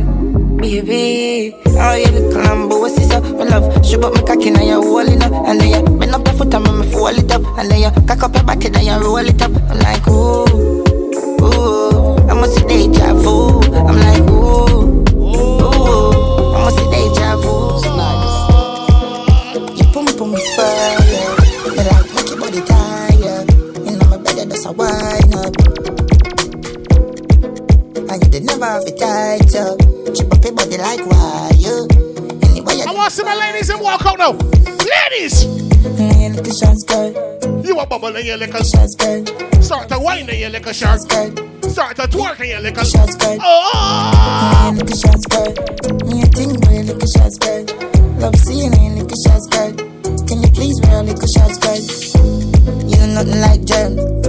[0.59, 3.23] Baby, oh, you little lambo, what's this up?
[3.23, 5.31] My love, shoot up my cocky now you're rolling up.
[5.31, 7.43] And then you bend up your foot and make me fold it up.
[7.57, 9.51] And then you cock up your body, then you roll it up.
[9.69, 10.43] I'm like, ooh,
[11.39, 13.61] ooh, I must see deja vu.
[13.71, 14.34] I'm like, ooh,
[37.99, 39.25] bubble and you lick a shots, girl.
[39.61, 40.99] Start to whine and you lick a shark.
[40.99, 43.37] Start to twerk and you lick a shots, girl.
[43.41, 44.71] Oh!
[44.71, 45.51] You little shots, girl.
[46.07, 47.63] Me a thing, boy, little shots, girl.
[48.19, 49.71] Love seeing you, little shots, girl.
[50.27, 51.81] Can you please wear a little shots, girl?
[52.89, 54.24] You know nothing like germs.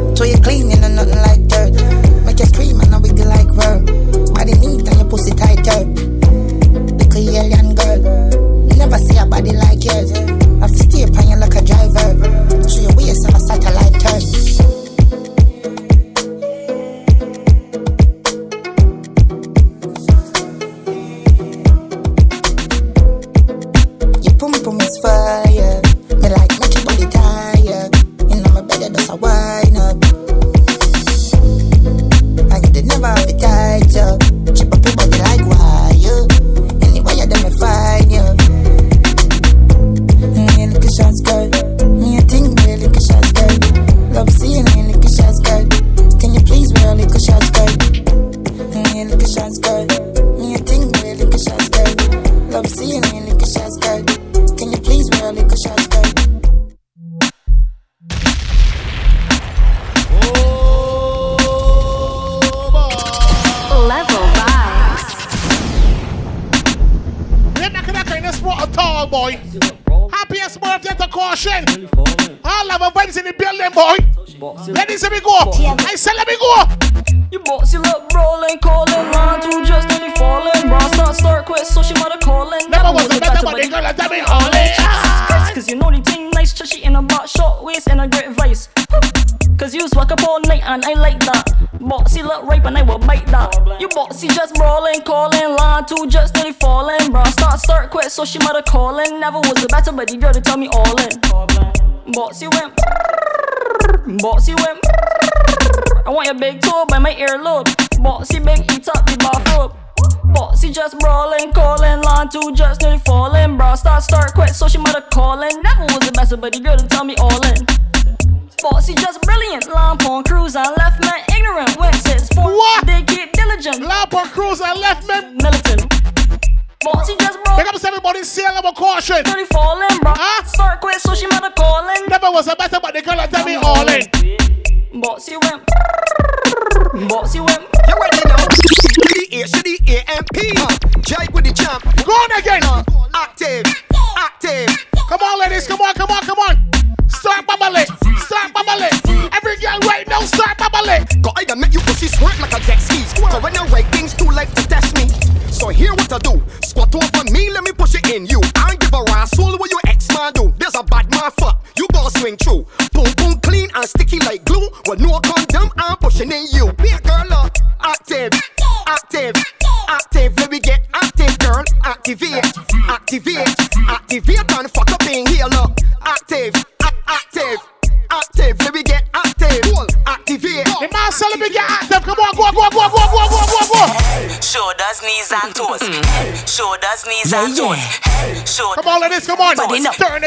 [189.26, 190.25] Come on, turn it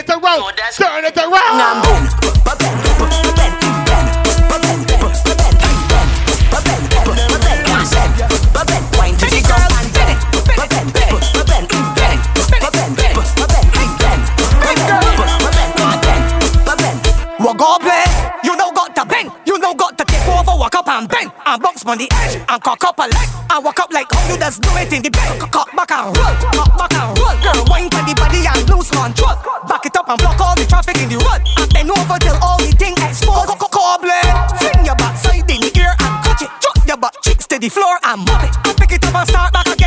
[21.59, 21.89] and bend.
[21.89, 23.29] On the edge and cock up a leg.
[23.49, 25.39] And walk up like how you just do it in the bed.
[25.51, 26.35] Cock back and roll.
[26.53, 27.33] Cock back and roll.
[27.41, 29.33] Girl, wine to the body and lose control.
[29.65, 31.41] Back it up and block all the traffic in the road.
[31.57, 33.49] And bend over till all the thing exposed.
[33.57, 34.21] Cock Cobbler.
[34.59, 36.51] Fling your back side in the air and catch it.
[36.61, 38.53] Drop your butt cheeks to the floor and mop it.
[38.69, 39.78] And pick it up and start back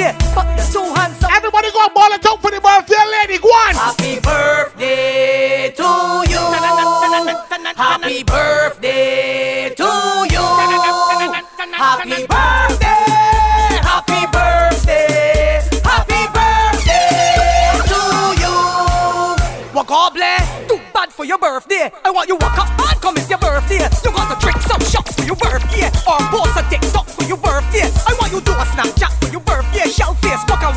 [0.00, 0.32] birthday.
[0.34, 1.32] Put your two hands up.
[1.32, 3.38] Everybody go ball it out for the birthday lady.
[3.38, 3.74] Go on.
[3.74, 5.90] Happy birthday to
[6.28, 6.40] you.
[7.76, 9.84] Happy birthday to
[10.30, 10.44] you.
[11.72, 13.06] Happy birthday.
[13.80, 15.60] Happy birthday.
[15.84, 17.36] Happy birthday
[17.90, 18.00] to
[18.40, 19.74] you.
[19.74, 20.68] Walk all bless.
[20.68, 21.90] Too bad for your birthday.
[22.04, 23.88] I want you walk up and come it's your birthday.
[24.04, 25.86] You got to drink some shots for your birthday.
[26.08, 27.88] Or post a TikTok for your birthday.
[28.06, 29.19] I want you do a Snapchat
[29.90, 30.76] Shell face, cock and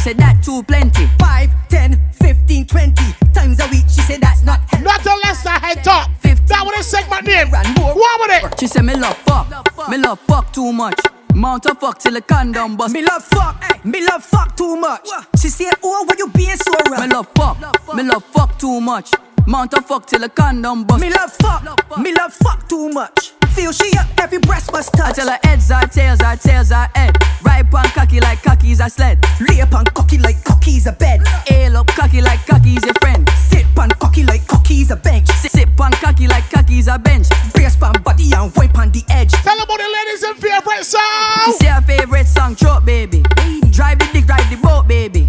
[0.00, 1.06] She said that too plenty.
[1.18, 3.84] 5, 10, 15, 20 times a week.
[3.86, 6.08] She said that's not Not unless I head top.
[6.22, 7.50] That was a segment name.
[7.50, 8.58] What with it?
[8.58, 9.46] She said me love fuck,
[9.90, 10.98] me love fuck too much.
[11.34, 12.94] Mount a fuck till the condom bust.
[12.94, 15.06] Me love fuck, me love fuck too much.
[15.38, 17.00] She said, Oh, why you being so rough?
[17.00, 19.10] Me love fuck, me love fuck too much.
[19.46, 21.02] Mount a fuck till the condom bust.
[21.02, 23.29] Me love fuck, me love fuck too much.
[23.54, 25.18] Feel she up, every breast must touch.
[25.18, 27.16] I tell her heads are tails, are tails are head.
[27.42, 29.18] Right pan cocky like cocky's a sled.
[29.48, 31.22] Lay up on cocky like cocky's a bed.
[31.50, 33.28] Ail up cocky like cocky's your friend.
[33.30, 35.28] Sit pan cocky like cocky's a bench.
[35.28, 37.28] Sit, sit pan cocky like cocky's a bench.
[37.52, 39.32] Brace pan body and wipe on the edge.
[39.32, 41.52] Tell them about the ladies in favorite She song.
[41.58, 43.22] say her favorite song, Truck Baby.
[43.36, 43.70] baby.
[43.70, 45.28] Drive the dick, drive the boat, baby.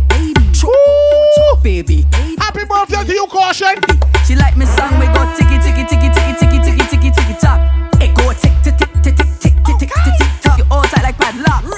[0.63, 1.61] Ooh.
[1.63, 2.05] Baby.
[2.39, 3.77] Happy birthday to you, Kaution.
[4.25, 6.40] She like me song, we go ticky ticky ticky ticky ticky ticky ticky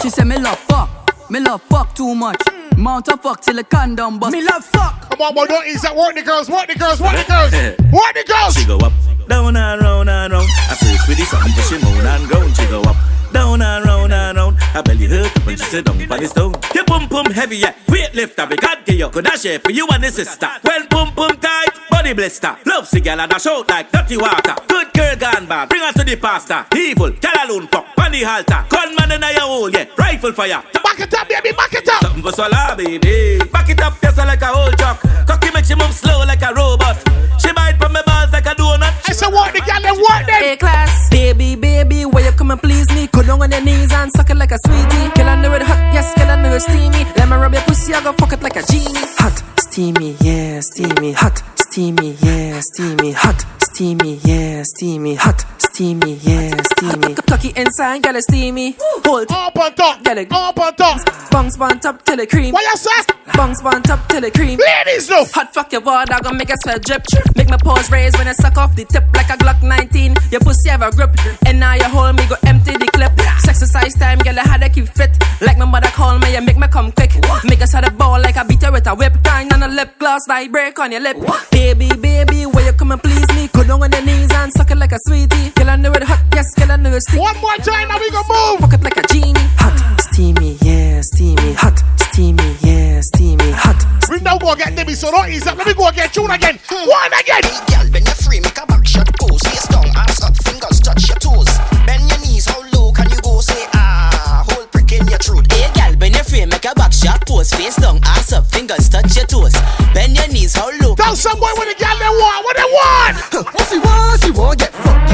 [0.03, 0.89] She say me love fuck,
[1.29, 2.41] me love fuck too much.
[2.75, 4.33] Mount a fuck till the condom bust.
[4.33, 5.09] Me love fuck.
[5.09, 5.95] Come on, boy, don't ease that.
[5.95, 7.53] Work the girls, work the girls, work the girls.
[7.93, 8.53] Work the girls.
[8.55, 8.91] She go up,
[9.29, 10.49] down and round and round.
[10.67, 12.53] I search with the something, but she moan and groan.
[12.53, 12.97] She go up,
[13.31, 14.57] down and round and round.
[14.75, 16.53] Her belly hurt up when she sit down on the stone.
[16.75, 17.73] Your boom boom heavy, yeah.
[17.87, 19.07] Weight lifter, we got you.
[19.07, 20.49] Could I share for you and the sister?
[20.63, 21.72] When boom boom tight,
[22.03, 22.57] body blister.
[22.65, 24.55] Love cigar and a shout like dirty water.
[24.67, 26.65] Good girl gone bad, bring her to the pastor.
[26.75, 28.65] Evil, tell alone fuck, on the halter.
[28.67, 29.85] Gunman in your hole, yeah.
[29.97, 30.61] Rifle fire.
[30.83, 32.03] Back it up, baby, back it up.
[32.03, 33.39] Something for swallow, baby.
[33.51, 34.99] Back it up, yes, like a old truck.
[35.27, 36.97] Cocky make she move slow like a robot.
[37.39, 38.91] She bite from my balls like a donut.
[39.07, 40.43] I said, work the girl and work them.
[40.43, 43.07] A class, baby, baby, where you come and please me?
[43.07, 45.07] Go down on your knees and suck it like a sweetie.
[45.15, 47.07] Kill a nerd hot, yes, kill a nerd steamy.
[47.15, 49.07] Let me rub your pussy, I go fuck it like a genie.
[49.23, 51.13] Hot, steamy, yeah, steamy.
[51.13, 51.41] Hot,
[51.73, 53.11] steamy, yeah, steamy.
[53.13, 55.15] Hot, steamy, yeah, steamy.
[55.15, 57.15] Hot, steamy, yeah, steamy.
[57.15, 58.75] Cocky inside, girl, it's steamy.
[59.03, 60.31] Hold Up on top, Get it.
[60.31, 61.01] up on top.
[61.31, 62.53] Bounce on top till it cream.
[62.53, 63.13] What you say?
[63.33, 64.59] Bounce on top till it cream.
[64.59, 65.25] Ladies, no.
[65.33, 67.01] Hot fuck your water, gonna make a sweat drip.
[67.35, 70.13] Make my pores raise when I suck off the tip like a Glock 19.
[70.29, 71.09] Your pussy have a grip,
[71.47, 73.13] and now you hold me, go empty the clip.
[73.49, 75.11] Exercise time, girl, I had to keep fit.
[75.41, 77.11] Like my mother call me, you make me come quick.
[77.43, 79.13] Make us had a ball like I beat her with a whip.
[79.23, 81.17] Time on a lip gloss, like break on your lip.
[81.63, 83.47] Baby, baby, where you come and please me?
[83.47, 85.49] Go down on your knees and suck it like a sweetie.
[85.51, 87.03] Girl, I know it hot, yes, girl, I know it.
[87.15, 88.59] One more time now we gon' move.
[88.59, 89.47] Fuck it like a genie.
[89.63, 91.53] Hot, steamy, yeah, steamy.
[91.53, 93.51] Hot, steamy, yeah, steamy.
[93.51, 93.79] Hot.
[94.11, 95.57] We now go get Debbie, so don't ease up.
[95.57, 96.59] Let me go get tune again.
[96.67, 97.43] One again.
[97.47, 99.39] Hey, girl, when you're free, make a back shot pose.
[99.47, 101.47] Face down, ass up, fingers touch your toes.
[101.87, 103.39] Bend your knees, how low can you go?
[103.39, 105.47] Say ah, hold prick in your throat.
[105.49, 105.82] Hey, girl.
[106.03, 107.49] Bend your frame, make a back shot pose.
[107.53, 109.53] Face down, ass up, fingers touch your toes.
[109.93, 110.95] Bend your knees, how low.
[110.95, 113.47] Tell some boy what the girl they want, what they want.
[113.53, 115.12] What she want, she want get fucked.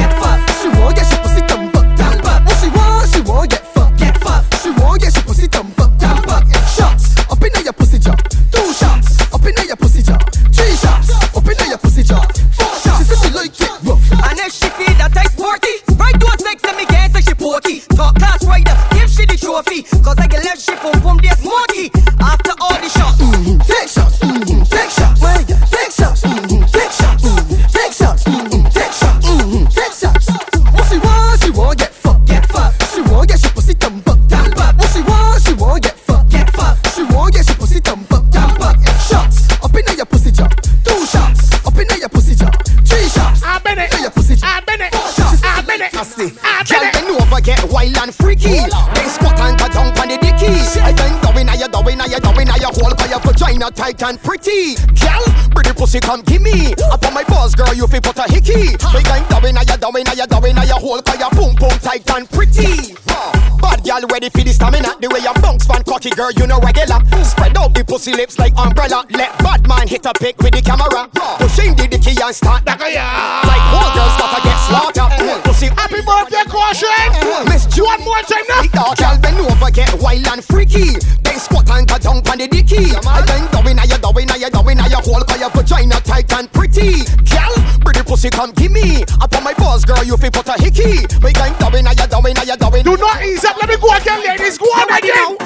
[19.82, 21.90] Cause I get left she pum pum this smoky.
[22.20, 23.58] After all the shots, mm-hmm.
[23.64, 24.62] take shots, mm-hmm.
[24.68, 26.64] take shots, my God, take shots, mm-hmm.
[26.68, 27.68] take shots, mm-hmm.
[27.72, 28.64] take shots, mm-hmm.
[28.68, 29.64] take shots, mm-hmm.
[29.72, 30.26] take shots.
[30.74, 32.76] What she want, she want get fucked, get fucked.
[32.92, 34.76] She want get she pussy dump up, dump up.
[34.76, 36.94] What she want, she want get fucked, get fucked.
[36.94, 38.76] She want get she pussy dump up, dump up.
[39.08, 40.48] Shots up in your pussy jaw,
[40.84, 42.50] two shots up in your pussy jaw,
[42.84, 43.42] three shots.
[43.44, 43.94] I'm in it.
[43.94, 44.92] In your pussy jaw, I'm in it.
[44.92, 45.40] four shots.
[45.44, 45.92] I'm in it.
[45.92, 46.28] Nasty.
[46.68, 46.99] Girl, in it.
[47.30, 48.66] Bend over, get wild and freaky.
[48.94, 50.50] Then squat and go down on the dicky.
[50.80, 54.02] I then go I go in, I go in, I hold by your vagina tight
[54.02, 54.76] and pretty.
[54.98, 56.74] Girl, pretty pussy come give me.
[56.90, 58.76] Up on my balls, girl, you feel put a hickey.
[58.94, 61.78] We going go I go in, I go in, I hold by your boom boom
[61.80, 62.99] tight and pretty.
[63.90, 64.94] Girl ready for the stamina.
[65.02, 67.02] The way you bounce fan cocky, girl, you know regular.
[67.26, 69.02] Spread out the pussy lips like umbrella.
[69.10, 71.10] Let bad man hit a pick with the camera.
[71.42, 75.10] Pushing the dicky and start that Like all girls gotta get slaughtered.
[75.18, 75.42] Eh.
[75.42, 76.86] Pussy Happy birthday, Kaution.
[76.86, 77.18] Eh.
[77.18, 77.50] Eh.
[77.50, 78.62] Miss you One more time now.
[78.70, 80.94] Dog, girl, bend over, get wild and freaky.
[81.26, 82.94] Then squat and go down on the dicky.
[82.94, 85.98] I then go in, I go in, I go in, I hold by your vagina
[86.06, 87.02] tight and pretty.
[87.26, 89.02] Girl, pretty pussy come give me.
[89.18, 91.10] Up on my balls, girl, you feel put a hickey.
[91.26, 92.86] We going go in, I go in, I go in.
[92.86, 93.58] Do not ease up.
[93.58, 94.58] Let me go again, ladies.
[94.58, 95.36] Go on again.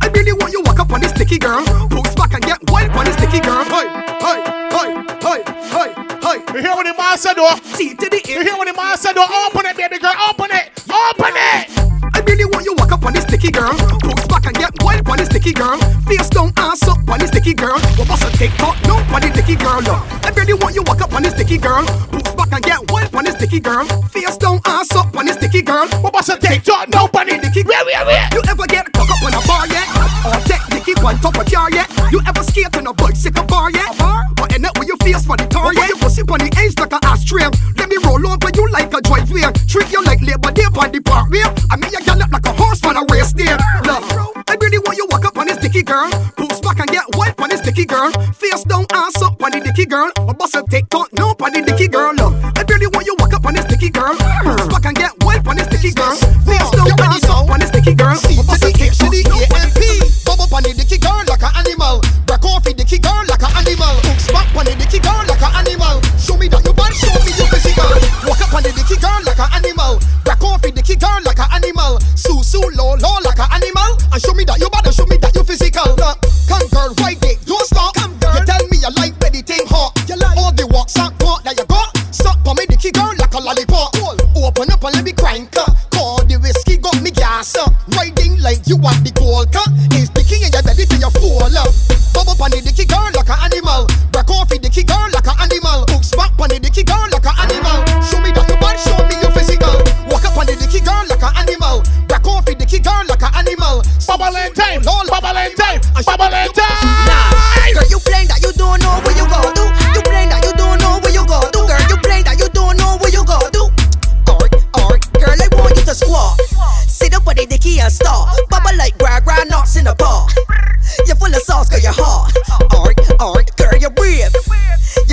[0.00, 1.64] I really want you walk up on this sticky girl.
[1.88, 3.64] Push back and get wild on this sticky girl.
[3.64, 3.88] Hey,
[4.20, 4.38] hey,
[4.70, 4.90] hey,
[5.24, 5.40] hey,
[5.72, 6.38] hey, hey.
[6.54, 7.56] You hear what the man said, though?
[7.74, 9.26] See to the You hear what the man said, though?
[9.46, 10.14] Open it, baby girl.
[10.28, 10.70] Open it.
[10.88, 11.90] Open it.
[12.12, 13.72] I really want you walk up on this sticky girl.
[14.04, 15.78] Push back and get wild on this sticky girl.
[16.06, 17.78] Face down, ass up on this sticky girl.
[17.98, 19.80] We bust a TikTok, no on this sticky girl.
[19.80, 20.00] Look.
[20.24, 21.84] I really want you walk up on this sticky girl.
[22.12, 22.49] Push back
[23.40, 23.86] sticky girl.
[24.12, 25.88] Face down, ass up on this sticky girl.
[26.04, 28.28] We bust a TikTok, no on this sticky Where, where, where?
[28.32, 29.88] You ever get a cock up on a bar yet?
[30.28, 31.88] Or take dicky on top of car yet?
[32.12, 33.96] You ever skate on a bicycle bar yet?
[33.96, 35.88] Bar, But end up with your face for the tar yet?
[35.88, 37.48] You pussy on the edge like a ashtray.
[37.80, 39.48] Let me roll over you like a driveway.
[39.64, 41.40] Treat you like labor day on the parkway.
[41.72, 43.56] I mean you gallop like a horse on a race day.
[43.88, 44.04] Look,
[44.48, 46.10] I really want you walk up on this sticky girl.
[46.80, 48.10] Back get wipe on this dicky girl.
[48.32, 50.10] Face down, ass up on the dicky girl.
[50.16, 52.14] Or bust a TikTok, no on the dicky girl.
[52.14, 54.16] Look, I really want you walk up on this dicky girl.
[54.16, 56.16] Back and get wipe on this dicky girl.
[56.16, 58.16] Face down, ass up on this dicky girl.
[58.16, 59.80] Or bust a TikTok, no on the dicky
[60.28, 62.04] Bubble on the dicky girl like an animal.
[62.28, 63.96] Break off the dicky girl like an animal.
[64.04, 66.04] Hooks back on the dicky girl like an animal.
[66.20, 67.88] Show me that you bad, show me you physical.
[68.28, 69.96] Walk up on the dicky girl like an animal.
[70.22, 71.96] Break off the dicky girl like an animal.
[72.12, 73.96] Sue sue low low like an animal.
[74.12, 74.79] And show me that you bad,
[88.66, 89.68] you want the gold cup.
[89.96, 91.70] It's dicky and you're ready to your fall up.
[92.16, 93.84] Bubble on the dicky girl like an animal.
[94.10, 95.84] Break off the dicky girl like an animal.
[95.92, 97.84] Hooks back on the dicky girl like an animal.
[98.00, 99.76] Show me that you bad, show me your physical.
[100.08, 101.84] Walk up on the dicky girl like an animal.
[102.08, 103.84] Break off the dicky girl like an animal.
[104.08, 104.80] Bubble and time.
[104.82, 105.80] Bubble and time.
[106.06, 106.39] Bubble and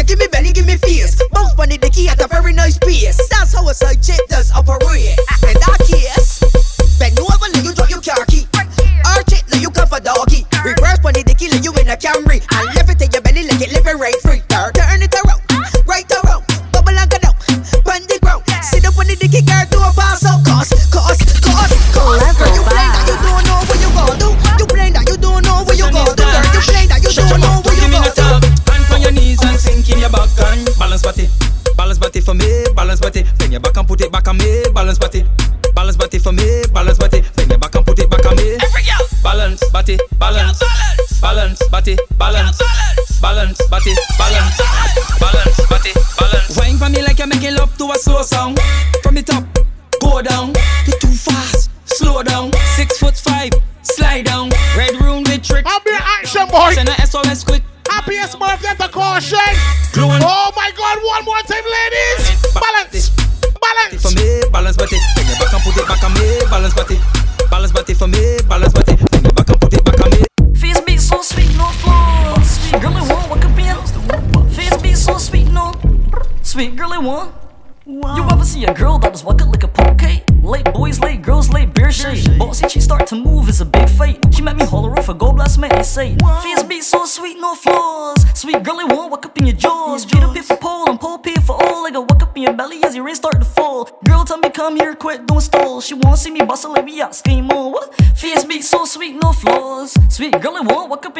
[0.08, 1.22] give me belly, give me face.
[1.32, 3.20] Both on the dicky at a very nice pace.
[3.30, 5.20] That's how a side chick does operate.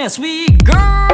[0.10, 1.07] sweet girl.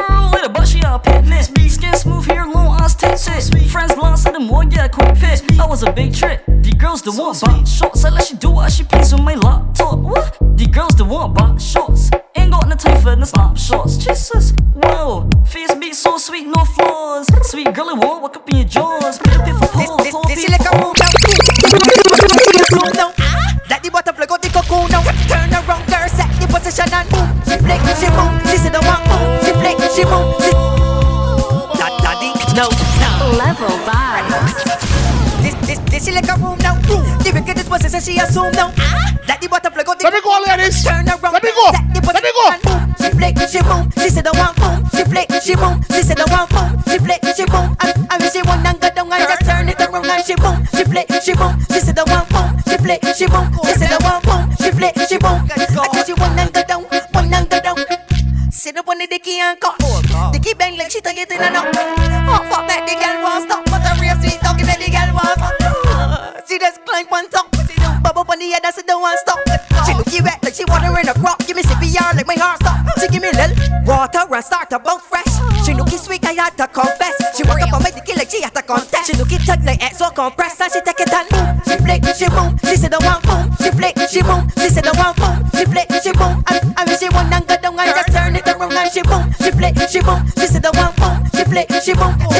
[74.44, 75.32] start to bounce fresh.
[75.64, 77.16] She look sweet, I had to confess.
[77.36, 79.08] She walk up on me to kill like she had to contest.
[79.08, 81.48] She look it tight like so compressed, and she take it and boom.
[81.64, 82.50] She flick, she boom.
[82.68, 83.44] She said oh, the one boom.
[83.56, 84.42] She flick, she boom.
[84.60, 85.36] She said oh, the one boom.
[85.56, 86.44] She flick, she boom.
[86.52, 89.24] And mean she want and go down and just turn it around and she boom.
[89.40, 90.20] She flick, she boom.
[90.36, 91.16] She said oh, the one boom.
[91.32, 92.33] She flick, she boom.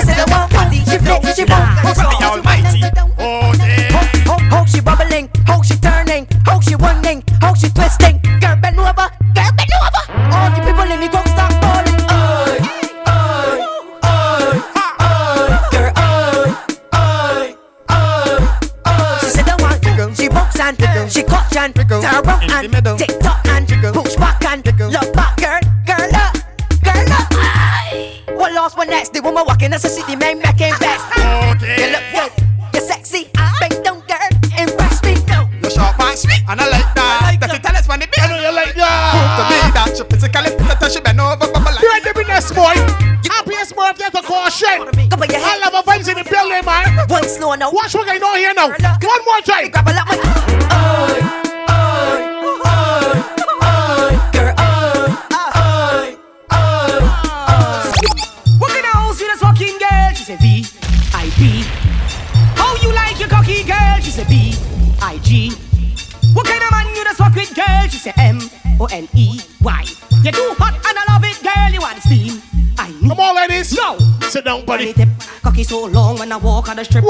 [76.75, 77.04] try a strip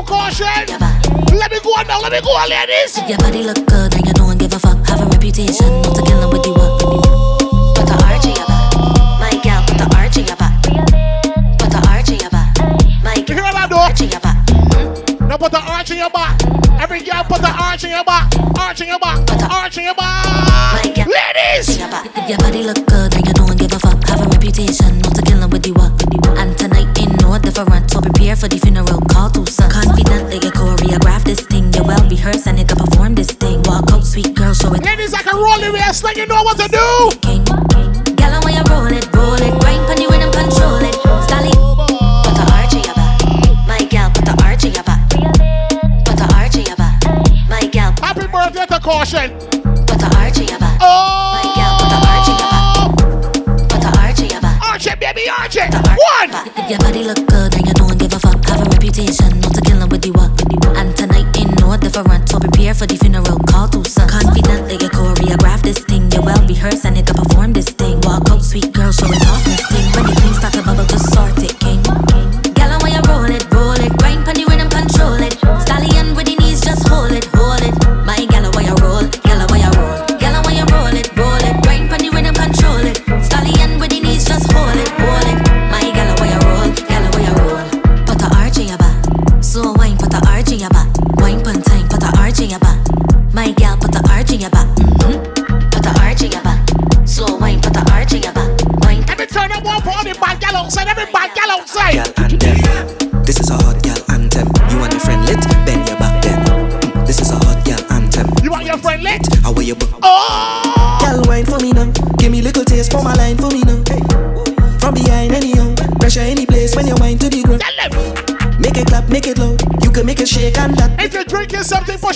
[0.00, 0.46] little caution.
[1.36, 2.96] Let me go on now, let me go on, ladies.
[3.08, 4.86] Your body look good and you don't give a fuck.
[4.86, 6.80] Have a reputation, not to kill with you up.
[6.80, 8.48] Put the RG up.
[9.20, 10.38] My gal, put the RG up.
[11.58, 12.32] Put the RG up.
[13.04, 15.20] My gal, you hear RG up.
[15.28, 16.40] Now put the arch in your back.
[16.80, 18.32] Every girl put the arch in your back.
[18.58, 19.26] Arch in your back.
[19.26, 20.26] Put the arch in your back.
[20.96, 21.78] Ladies!
[21.78, 24.02] Your body look good and you don't give a fuck.
[24.08, 25.74] Have a reputation, not to kill with you
[27.50, 29.70] different, so prepare for the funeral call to sun.
[29.70, 33.62] Confidently, you choreograph this thing, you well rehearse and nigga perform this thing.
[33.64, 34.84] Walk out, sweet girl, show it.
[34.84, 36.86] Ladies, like a roll it, like you know what to do.
[37.20, 37.44] King,
[37.74, 37.90] king.
[38.16, 40.94] Girl, you roll it, roll it, grind pon the rhythm, control it.
[41.26, 41.52] Stally,
[42.24, 42.86] put the Archie
[43.66, 47.92] my gal, put the arch in put the my gal.
[48.00, 49.30] Happy birthday to Kaution.
[49.86, 50.46] Put the Archie.
[50.80, 51.19] Oh.
[56.70, 58.46] Your body look good and you don't give a fuck.
[58.46, 60.30] Have a reputation, not a killer with you up.
[60.78, 63.40] And tonight ain't no different, so prepare for the funeral.
[63.50, 64.08] Call to son.
[64.08, 66.08] Confidently, you choreograph this thing.
[66.12, 67.66] You well rehearsed and you can perform this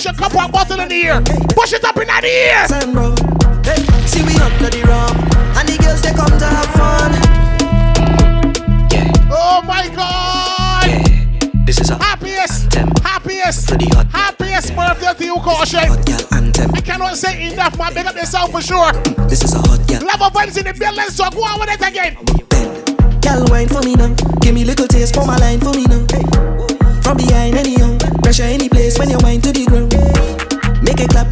[0.05, 1.21] push a cup and bottle in the air.
[1.55, 2.67] Push it up in the air.
[4.07, 5.15] See we up to the room,
[5.57, 7.11] and the girls they come to have fun.
[9.31, 10.85] Oh my God.
[11.65, 12.93] This is a happiest, anthem.
[13.03, 15.87] happiest, hot happiest birthday to you, Kaution.
[15.87, 16.71] Hot girl anthem.
[16.75, 17.93] I cannot say enough, man.
[17.93, 18.91] Big up yourself for sure.
[19.27, 20.05] This is a hot girl.
[20.05, 22.13] Level Vibes in the building, so go on with it again.
[23.21, 24.13] Girl, wine for me now.
[24.41, 26.05] Give me little taste for my line for me now.
[27.01, 29.84] From behind any young, pressure any place when you wine to the ground.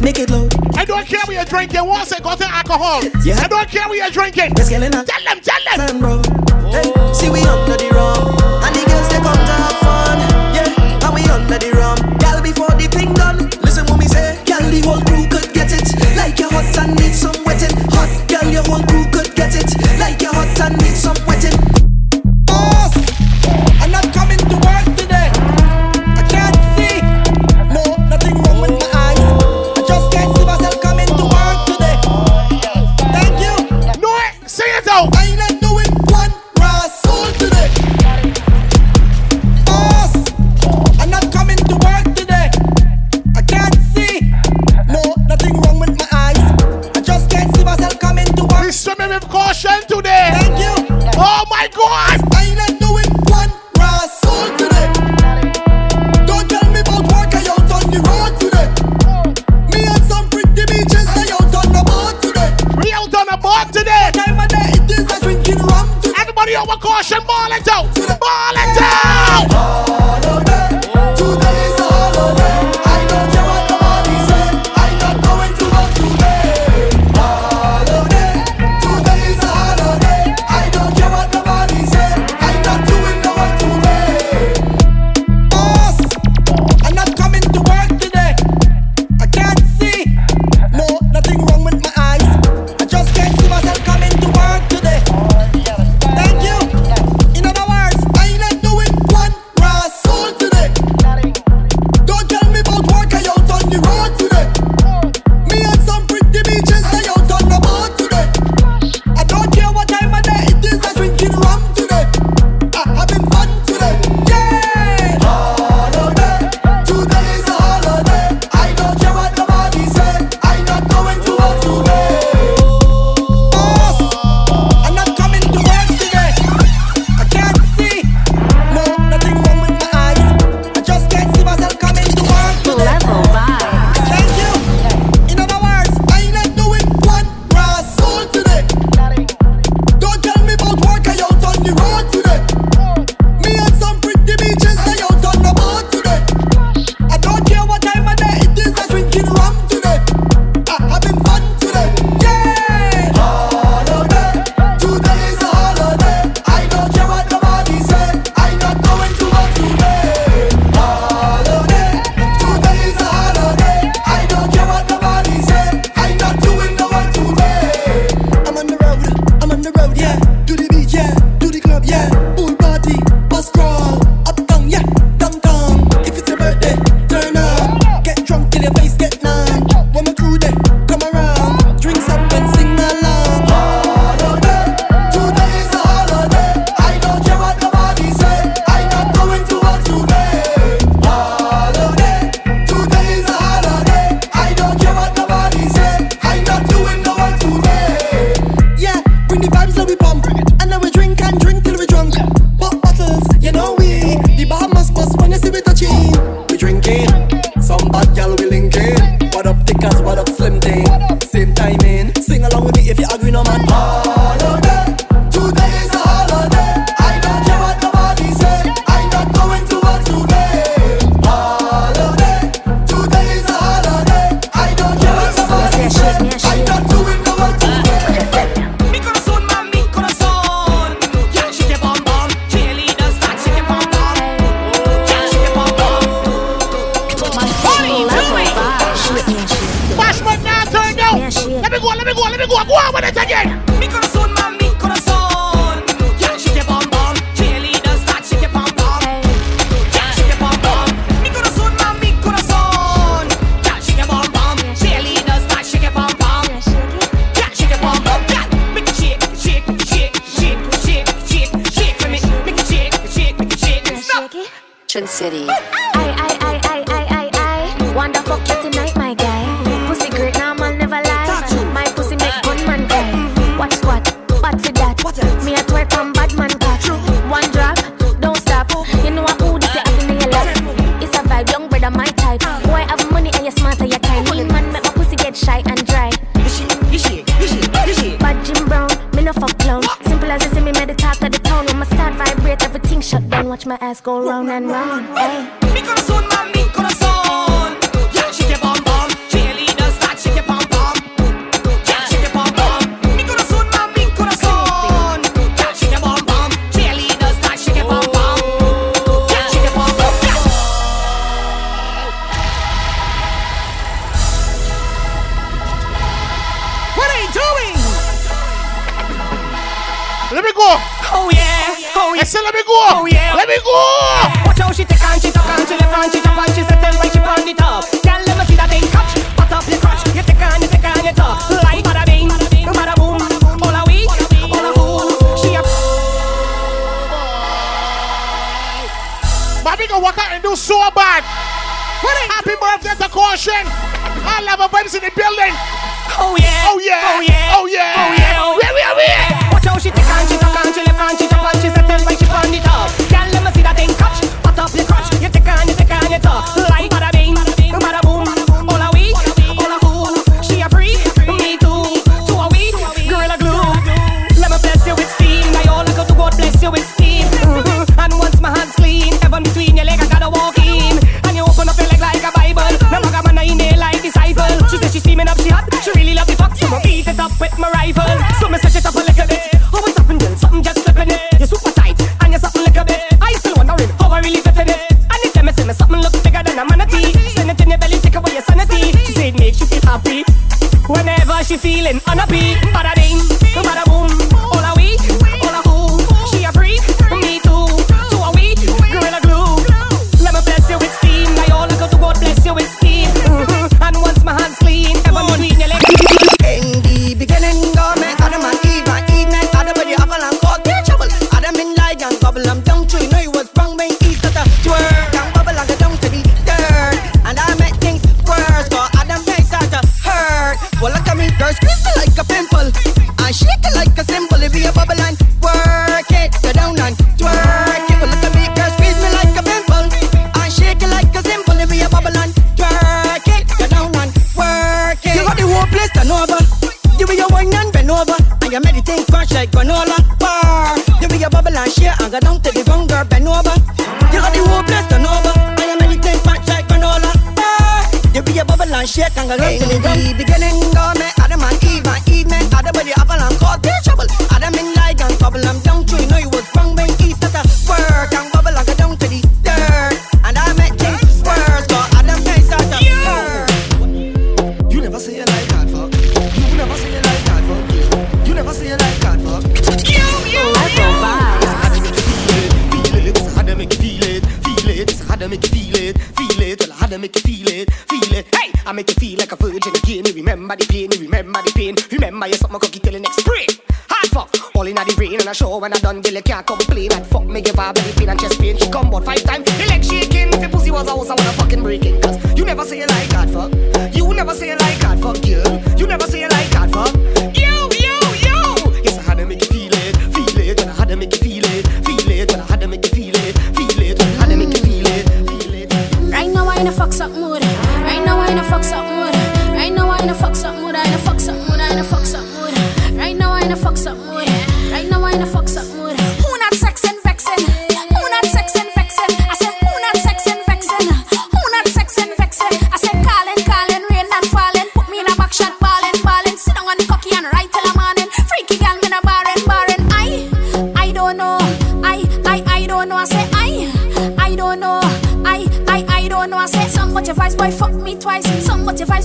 [0.04, 0.52] Make it loud.
[0.76, 1.86] I don't care what you're drinking.
[1.86, 3.36] Once I got alcohol, yeah.
[3.38, 4.54] I don't care what you're drinking.
[4.54, 6.23] Tell them, tell them.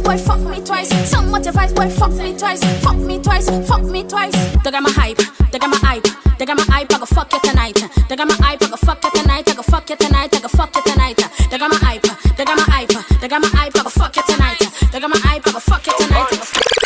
[0.10, 0.90] boy, fuck me twice.
[1.10, 2.64] Some what your boy, fuck me twice.
[2.84, 4.34] Fuck me twice, fuck me twice.
[4.64, 5.22] They got my hype,
[5.52, 6.07] they got my hype,
[6.38, 6.91] they got my hype.
[6.91, 7.77] I go fuck you tonight.
[8.07, 9.48] They got my hype, I go fuck you tonight.
[9.48, 10.34] I go fuck you tonight.
[10.34, 11.18] I go fuck you tonight.
[11.52, 12.02] They got my hype,
[12.38, 13.76] they got my hype, they got my hype.
[13.76, 14.60] I go fuck you tonight.
[14.91, 16.80] They got my hype, I go fuck you tonight.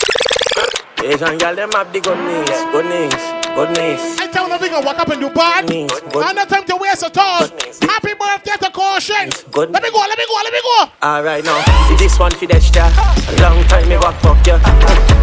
[1.04, 3.16] Asian eh, girl, them have the good knees, good knees,
[3.56, 4.20] good knees.
[4.20, 5.70] I tell nothing, I walk up and do bad.
[5.70, 7.48] And no time to waste at all.
[9.04, 9.52] Happy birthday to Kaution.
[9.52, 9.72] Good.
[9.72, 10.92] Let me go, let me go, let me go.
[11.04, 12.90] Alright now, this one for that star.
[12.90, 14.58] A long time me walk fuck you.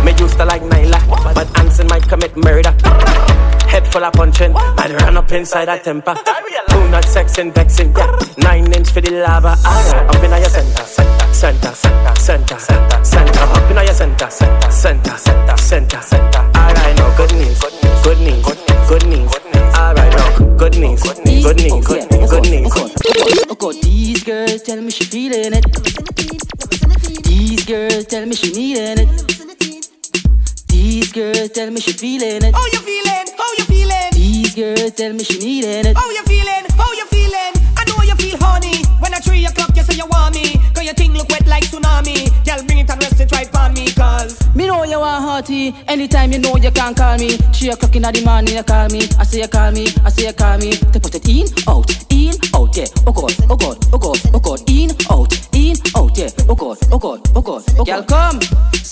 [0.05, 2.75] Me used to like Nyla, but Anson might commit murder.
[3.69, 6.15] Head full of punching, I'd run up inside a temper.
[6.69, 8.19] Two not sexing, vexing, yeah.
[8.39, 10.15] Nine inch for the lava, alright.
[10.15, 13.41] Up in your center, center, center, center, center, center, center.
[13.41, 16.41] Up in your center, center, center, center, center, center.
[16.57, 17.59] Alright now, good news,
[18.03, 18.45] good news,
[18.89, 19.33] good news.
[19.77, 22.90] Alright now, good news, good news, good news, good news.
[23.23, 25.65] Oh God, these girls tell me she feeling it.
[27.25, 29.09] These girls tell me she needing it.
[30.69, 32.55] These girls tell me she feeling it.
[32.55, 33.27] How you feeling?
[33.37, 34.11] How you feeling?
[34.13, 35.97] These girls tell me she needing it.
[35.97, 36.65] How you feeling?
[36.77, 37.07] How you
[37.91, 38.85] know you feel honey.
[39.01, 40.55] When at three o'clock you say you want me.
[40.75, 42.31] Cause your thing look wet like tsunami.
[42.47, 43.91] Girl, bring it and rest it right on me.
[43.93, 45.75] Cause Me know you want hearty.
[45.89, 47.37] Anytime you know you can call me.
[47.55, 49.03] Three o'clock in the morning you call me.
[49.19, 49.87] I say you call me.
[50.05, 50.73] I say you call me.
[50.73, 52.87] To put it in, out, in, out, yeah.
[53.07, 54.61] Oh God, oh God, oh God, oh God.
[54.71, 56.31] In, out, in, out, yeah.
[56.49, 57.87] Oh God, oh God, oh God, oh God.
[57.87, 58.41] Girl, come.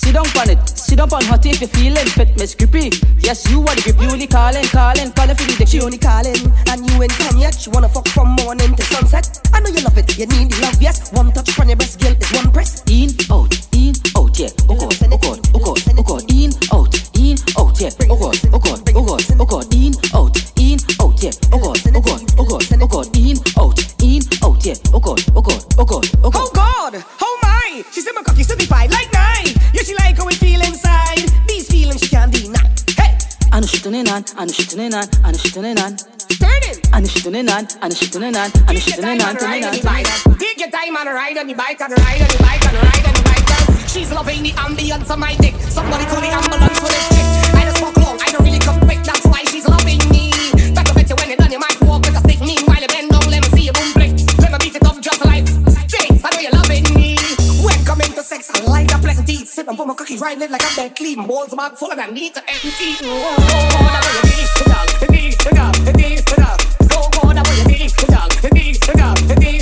[0.08, 0.68] Sit down on it.
[0.68, 2.90] Sit down on hot if you feeling fit, Miss Grippy.
[3.18, 4.00] Yes, you are the grip.
[4.00, 6.38] You only calling, calling, calling for the She only calling,
[6.70, 7.54] and you ain't come yet.
[7.60, 9.40] She wanna fuck from morning to sunset.
[9.52, 11.12] I know you love it, you need the love, yes.
[11.12, 12.82] One touch from your breast, girl, is one press.
[12.88, 14.48] In, out, in, out, yeah.
[14.68, 16.24] Oh God, oh God, oh God, oh God.
[16.32, 17.90] In, out, in, out, yeah.
[18.08, 19.74] Oh God, oh God, oh God, oh God.
[19.74, 21.32] In, out, in, out, yeah.
[21.52, 23.16] Oh God, oh God, oh God, oh God.
[23.16, 24.74] In, out, in, out, yeah.
[24.92, 26.40] Oh God, oh God, oh God, oh God.
[26.40, 27.84] Oh God, oh my.
[27.92, 29.52] She said my cocky certified like nine.
[29.74, 31.28] Yeah, she like how we feel inside.
[31.46, 32.58] These feelings she can't deny.
[32.96, 33.16] Hey,
[33.52, 35.96] I know she turning on, I know she turning on, I know she turning on.
[35.96, 36.08] turning.
[36.38, 36.67] I
[37.00, 39.38] know she turning on, I know she turning on, I know she turning on, and
[39.38, 39.72] turning on.
[39.72, 43.06] Take your time and ride on the bike and ride on the bike and ride
[43.06, 43.88] on the bike.
[43.88, 45.54] She's loving the ambience of my dick.
[45.68, 47.26] Somebody call the ambulance for this chick.
[47.54, 49.00] I just walk long, I don't really come quick.
[49.02, 50.32] That's why she's loving me.
[50.74, 52.40] Better bet you when you're done, you might walk with a stick.
[52.40, 54.12] Meanwhile, you bend down, let me see you boom break.
[54.38, 55.44] Let me beat it up just like
[55.88, 57.16] Jay, I know you're loving me.
[57.64, 59.48] When coming to sex, I like a pleasant teeth.
[59.48, 61.26] Sit and put my cocky right lit like I'm dead clean.
[61.26, 62.96] Balls bag full of that need to empty.
[63.02, 66.67] Oh, that way you need to dog, it needs to dog, it needs to dog.
[68.42, 69.57] Need to dog, it needs to dog, it needs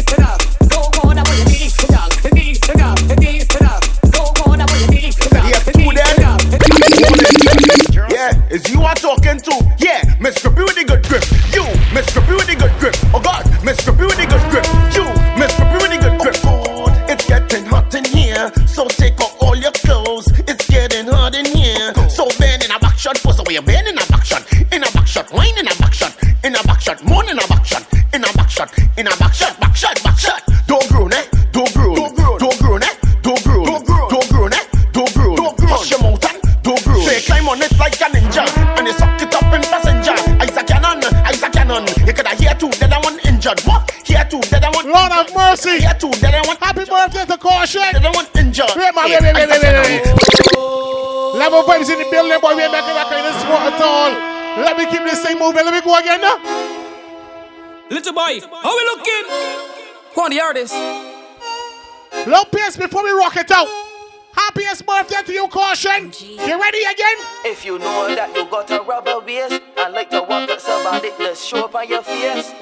[52.80, 52.84] building, boy.
[52.84, 54.12] We ain't making that kind of sport at all.
[54.62, 55.64] Let me keep this thing moving.
[55.64, 56.36] Let me go again now.
[57.90, 59.24] Little boy, how we looking?
[60.14, 60.74] Go on the artist.
[62.26, 63.68] Low pace before we rock it out.
[64.34, 66.10] Happiest birthday to you, Kaution.
[66.20, 67.16] You ready again?
[67.44, 71.10] If you know that you got a rubber waist, I like to walk up somebody,
[71.18, 72.52] let's show up on your face.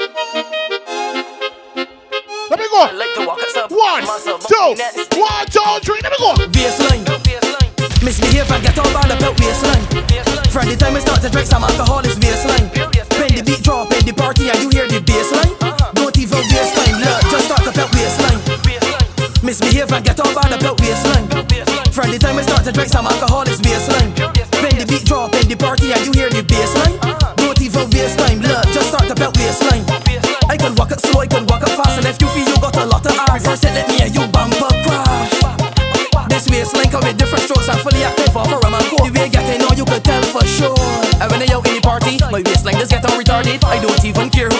[2.50, 2.78] Let me go.
[2.82, 5.16] I like to walk up some One, muscle, two, monkey next.
[5.16, 6.00] one, two, three.
[6.02, 6.34] Let me go.
[6.52, 7.03] Baseline.
[8.04, 9.80] Misbehave and get all bad about waistline.
[10.52, 12.68] From the time I start to drink some alcohol, it's baseline.
[13.16, 15.56] When the beat drop in the party and you hear the baseline,
[15.96, 18.40] don't even waste look, just start up that waistline.
[19.40, 21.24] Misbehave and get all bad about waistline.
[21.96, 24.03] From the time I start to drink some alcohol, it's baseline.
[43.86, 44.53] Don't even care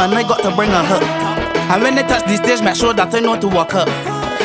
[0.00, 1.02] and I got to bring a hook.
[1.70, 3.88] And when they touch the stage, make sure that I know to walk up.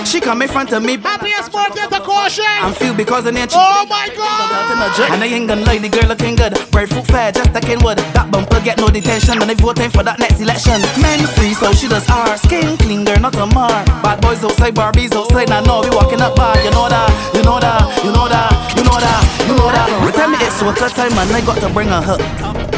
[0.05, 0.97] She come in front of me.
[0.97, 2.45] Happiest birthday to Kaution.
[2.61, 5.09] I'm feel because of the Oh my god.
[5.09, 6.53] And I ain't gonna lie, the girl looking good.
[6.69, 7.97] Brave fruit fair, just like Kenwood.
[8.13, 10.77] That bumper get no detention, and they voting for that next election.
[11.01, 12.37] Men free, so she does R.
[12.37, 13.81] Skin clean, girl, not a mar.
[14.05, 15.49] Bad boys outside, Barbies outside.
[15.49, 16.61] Now know we walking up bad.
[16.61, 19.87] You know that, you know that, you know that, you know that, you know that.
[20.05, 22.21] You tell me it's worker time, and I got to bring her up.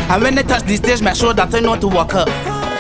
[0.08, 2.30] And when they touch the stage, make sure that I know to walk up.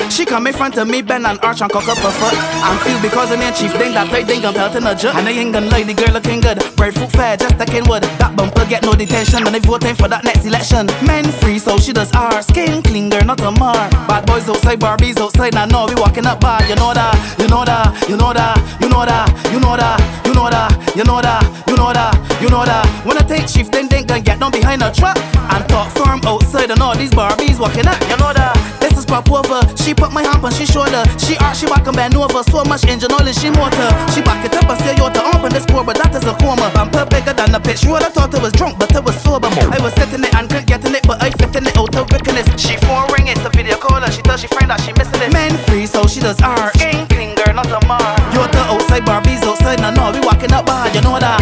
[0.09, 2.33] She come in front of me, bend and arch and cock up her foot.
[2.65, 5.13] I'm feel because of the chief thing that I think I'm pelting a jet.
[5.13, 6.57] And I ain't gonna lie, the girl looking good.
[6.75, 8.01] Brave fruit fair, just like Kenwood.
[8.17, 10.87] That bumper get no detention, and they voting for that next election.
[11.05, 12.41] Men free, so she does R.
[12.41, 13.77] Skin clean, girl, not a mar.
[14.09, 15.53] Bad boys outside, Barbies outside.
[15.53, 16.65] Now know we walking up bad.
[16.65, 20.01] You know that, you know that, you know that, you know that, you know that,
[20.25, 22.85] you know that, you know that, you know that, you know that.
[23.05, 26.21] When I take shift, then they gonna get down behind a truck and talk firm
[26.25, 28.01] outside, and all these Barbies walking up.
[28.09, 28.76] You know that.
[29.07, 29.61] This is over.
[29.77, 31.03] She put my hand on she shoulder.
[31.17, 32.43] She arch, she back and bend over.
[32.43, 33.89] So much engine oil, she motor.
[34.11, 36.25] She back it up and say you're the up on the score, but that is
[36.25, 36.69] a coma.
[36.75, 37.83] Bumper bigger than a pitch.
[37.83, 39.47] You would have thought I was drunk, but I was sober.
[39.47, 41.95] I was sitting it and couldn't get in it, but I fitting it oh, out
[41.95, 42.47] of wickedness.
[42.59, 44.11] She phone ring, it's a video caller.
[44.11, 45.31] She tells she friend that she missing it.
[45.31, 46.71] Men free, so she does R.
[46.75, 48.15] King clean girl, not a mar.
[48.35, 49.79] You're the outside Barbies outside.
[49.79, 50.93] Now no, we walking up bad.
[50.93, 51.39] You know that,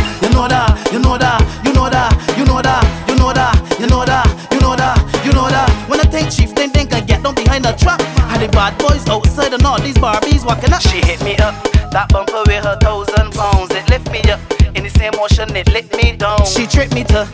[8.55, 10.81] bad boys outside and all these Barbies walking up.
[10.81, 11.53] She hit me up.
[11.91, 13.71] That bumper with her thousand pounds.
[13.71, 14.39] It lift me up.
[14.75, 16.45] In the same motion, it lift me down.
[16.45, 17.27] She tricked me to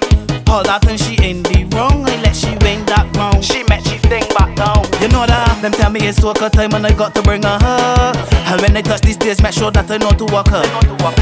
[0.49, 2.03] all that and she in the wrong.
[2.09, 3.45] I let she wing that round.
[3.45, 4.83] She met she thing back down.
[4.99, 5.50] You know that.
[5.61, 8.13] Them tell me it's soca time and I got to bring her her.
[8.49, 10.65] And when they touch these days, make sure that I know to walk her.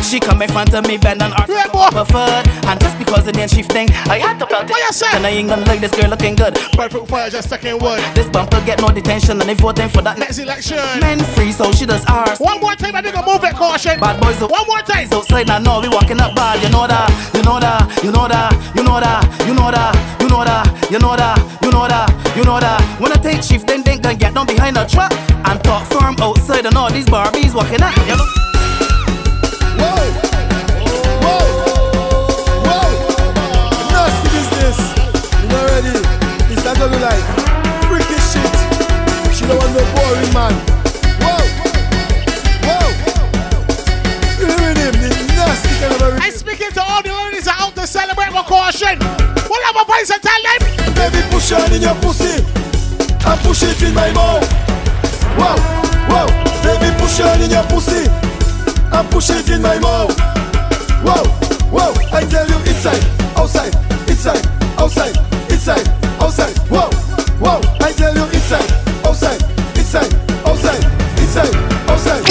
[0.02, 2.48] She come in front of me, bend and arch her foot.
[2.66, 4.72] And just because the name shift thing, I had to belt it.
[4.72, 5.14] What?
[5.14, 6.56] And I ain't gonna like this girl looking good.
[6.72, 8.00] Perfect fire, just second word.
[8.16, 10.80] This bumper get no detention and they voting for that Next election.
[11.02, 12.40] Men free, so she does ours.
[12.40, 14.00] One more time, I think I move it, Kaution.
[14.00, 15.12] Bad boys, One more time.
[15.12, 16.64] outside now, no, we walking up bad.
[16.64, 20.00] You know that, you know that, you know that, you know that, you know that,
[20.24, 22.08] you know that, you know that, you know that,
[22.38, 22.80] you know that.
[23.00, 25.12] When I take shift, then they gonna get down behind the truck
[25.48, 27.96] and talk firm outside and all these Barbies walking up.
[27.98, 28.28] You know?
[33.90, 34.78] Nasty business.
[35.42, 35.98] You know ready?
[36.54, 37.24] It's not gonna be like
[37.90, 38.54] freaky shit.
[39.34, 40.54] She don't want no boring man.
[41.26, 41.42] Whoa,
[42.68, 42.86] whoa.
[44.38, 47.74] Feel with him, the nasty kind of a I'm speaking to all the ladies out
[47.76, 49.00] to celebrate my Kaution.
[49.50, 50.94] We'll a voice and tell them.
[50.94, 52.69] Baby, push on in your pussy
[53.26, 54.48] and push it in my mouth.
[55.38, 55.56] Wow,
[56.10, 56.28] wow.
[56.64, 58.10] Baby, push on in your pussy
[58.92, 60.18] and push it in my mouth.
[61.04, 61.24] Wow,
[61.72, 61.94] wow.
[62.12, 63.04] I tell you, inside,
[63.38, 63.74] outside,
[64.10, 64.46] inside,
[64.78, 65.16] outside,
[65.52, 65.88] inside,
[66.22, 66.58] outside.
[66.70, 66.90] Wow,
[67.40, 67.62] wow.
[67.82, 68.72] I tell you, inside,
[69.06, 69.42] outside,
[69.78, 70.14] inside,
[70.46, 70.84] outside,
[71.20, 71.56] inside,
[71.90, 72.24] outside.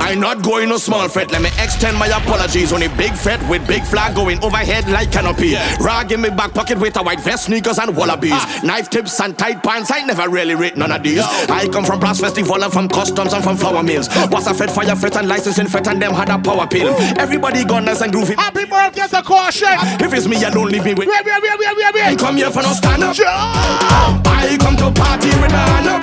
[0.00, 1.30] I'm not going no small fret.
[1.32, 5.12] Let me extend my apologies on a big fret with big flag going overhead like
[5.12, 5.56] canopy.
[5.78, 8.32] Rag in my back pocket with a white vest, sneakers and wallabies.
[8.32, 8.60] Ah.
[8.64, 9.90] Knife tips and tight pants.
[9.92, 11.20] I never really rate none of these.
[11.20, 14.08] I come from brass festival and from customs and from flour mills.
[14.12, 14.26] Oh.
[14.32, 16.94] Was a fed fire fret and licensing fret and them had a power pill.
[17.20, 18.36] Everybody gone nice and groovy.
[18.36, 19.76] Happy birthday to Kaution.
[20.00, 21.08] If it's me, I don't leave me with.
[21.08, 22.04] Wait, wait, wait, wait, wait, wait.
[22.04, 23.14] I come here for no stand up.
[23.20, 26.02] I come to party with hand up.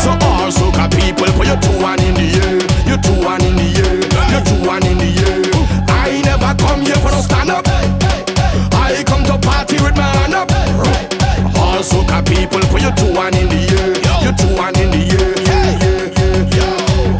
[0.00, 2.56] So all soca people, put your two one in the air.
[2.88, 3.67] You two one in the air.
[4.68, 5.40] You one in the air.
[5.88, 7.64] I never come here for no stand up.
[8.76, 10.52] I come to party with my hand up.
[11.56, 13.96] All soca people, put your two one in the air.
[14.20, 15.32] You two one in the air.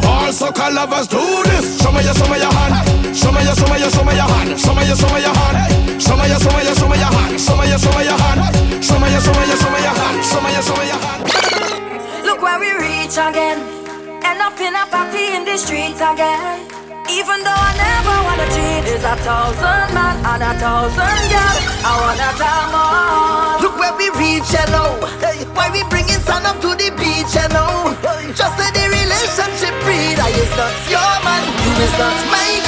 [0.05, 1.17] All soca lovers do
[1.49, 1.81] this.
[1.81, 3.17] Show me your, show me your hand.
[3.17, 4.53] Show me your, show me your, show me your hand.
[4.61, 5.57] Show me your, show me your hand.
[6.03, 7.41] Show me your, show me your, show me your hand.
[7.41, 8.85] Show me your, show me your hand.
[8.85, 10.21] Show me your, show me your, show me your hand.
[10.21, 11.25] Show me your, show me your hand.
[12.29, 13.65] Look where we reach again.
[14.21, 16.78] End up in a party in the streets again.
[17.09, 21.57] Even though I never wanna cheat, there's a thousand man and a thousand girl.
[21.81, 23.63] I wanna come on.
[23.65, 25.01] Look where we reach, know.
[25.57, 27.97] Why we bringing sun up to the beach, know.
[28.37, 30.21] Just let the relationship breathe.
[30.21, 32.68] I is not your man, you is not my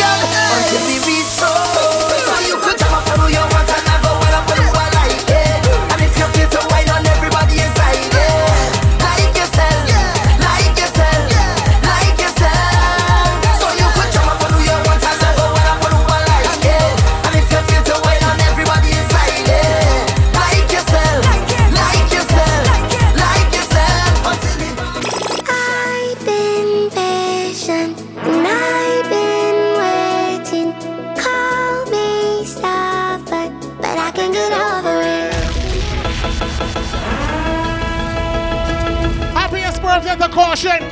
[40.60, 40.82] Kaution.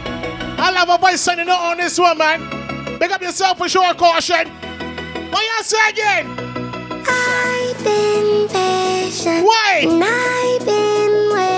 [0.59, 2.99] I Level Vibes signing out on this one, man.
[2.99, 4.49] Big up yourself for sure, Kaution.
[5.31, 6.27] What you say again?
[7.07, 9.45] I've been patient.
[9.45, 9.81] Why?
[9.83, 11.58] And I've been waiting.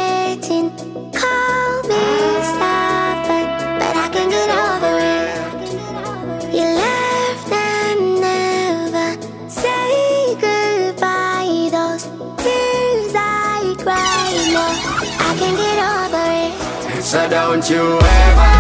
[17.11, 18.55] So don't you ever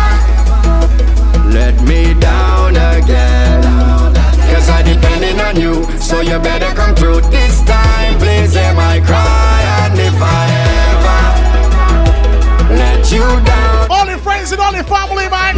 [1.54, 3.62] let me down again.
[4.50, 8.18] Cause I depending on you, so you better come through this time.
[8.18, 10.50] Please hear my cry, and if I
[10.98, 13.86] ever let you down.
[13.88, 15.56] All the friends and all the family, man.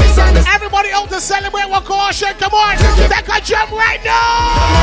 [0.54, 2.38] Everybody out to celebrate with Kaution.
[2.38, 4.82] Come on, take a jump right now.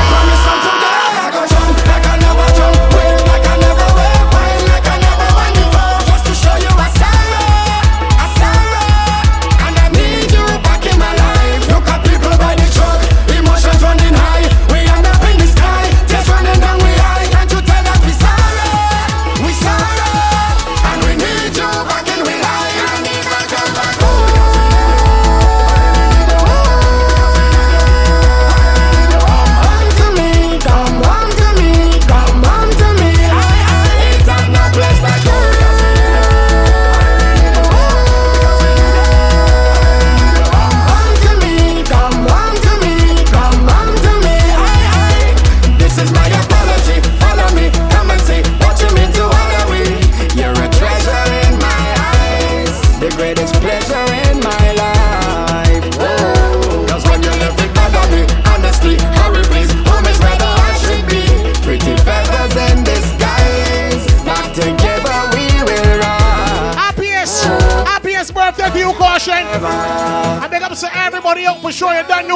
[71.70, 72.34] For sure you don't know.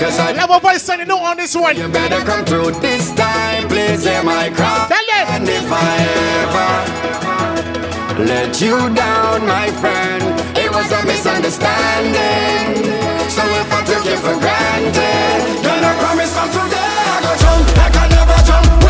[0.00, 1.76] Cause I Level Vibes sending note on this one.
[1.76, 4.88] You better come through this time, please hear my cry.
[4.88, 5.26] Tell them.
[5.28, 6.08] And if I
[8.16, 10.24] ever let you down, my friend,
[10.56, 12.80] it was a misunderstanding.
[13.28, 17.76] So if I took you for granted, then I promise from today I go jump
[17.76, 18.89] I never jump,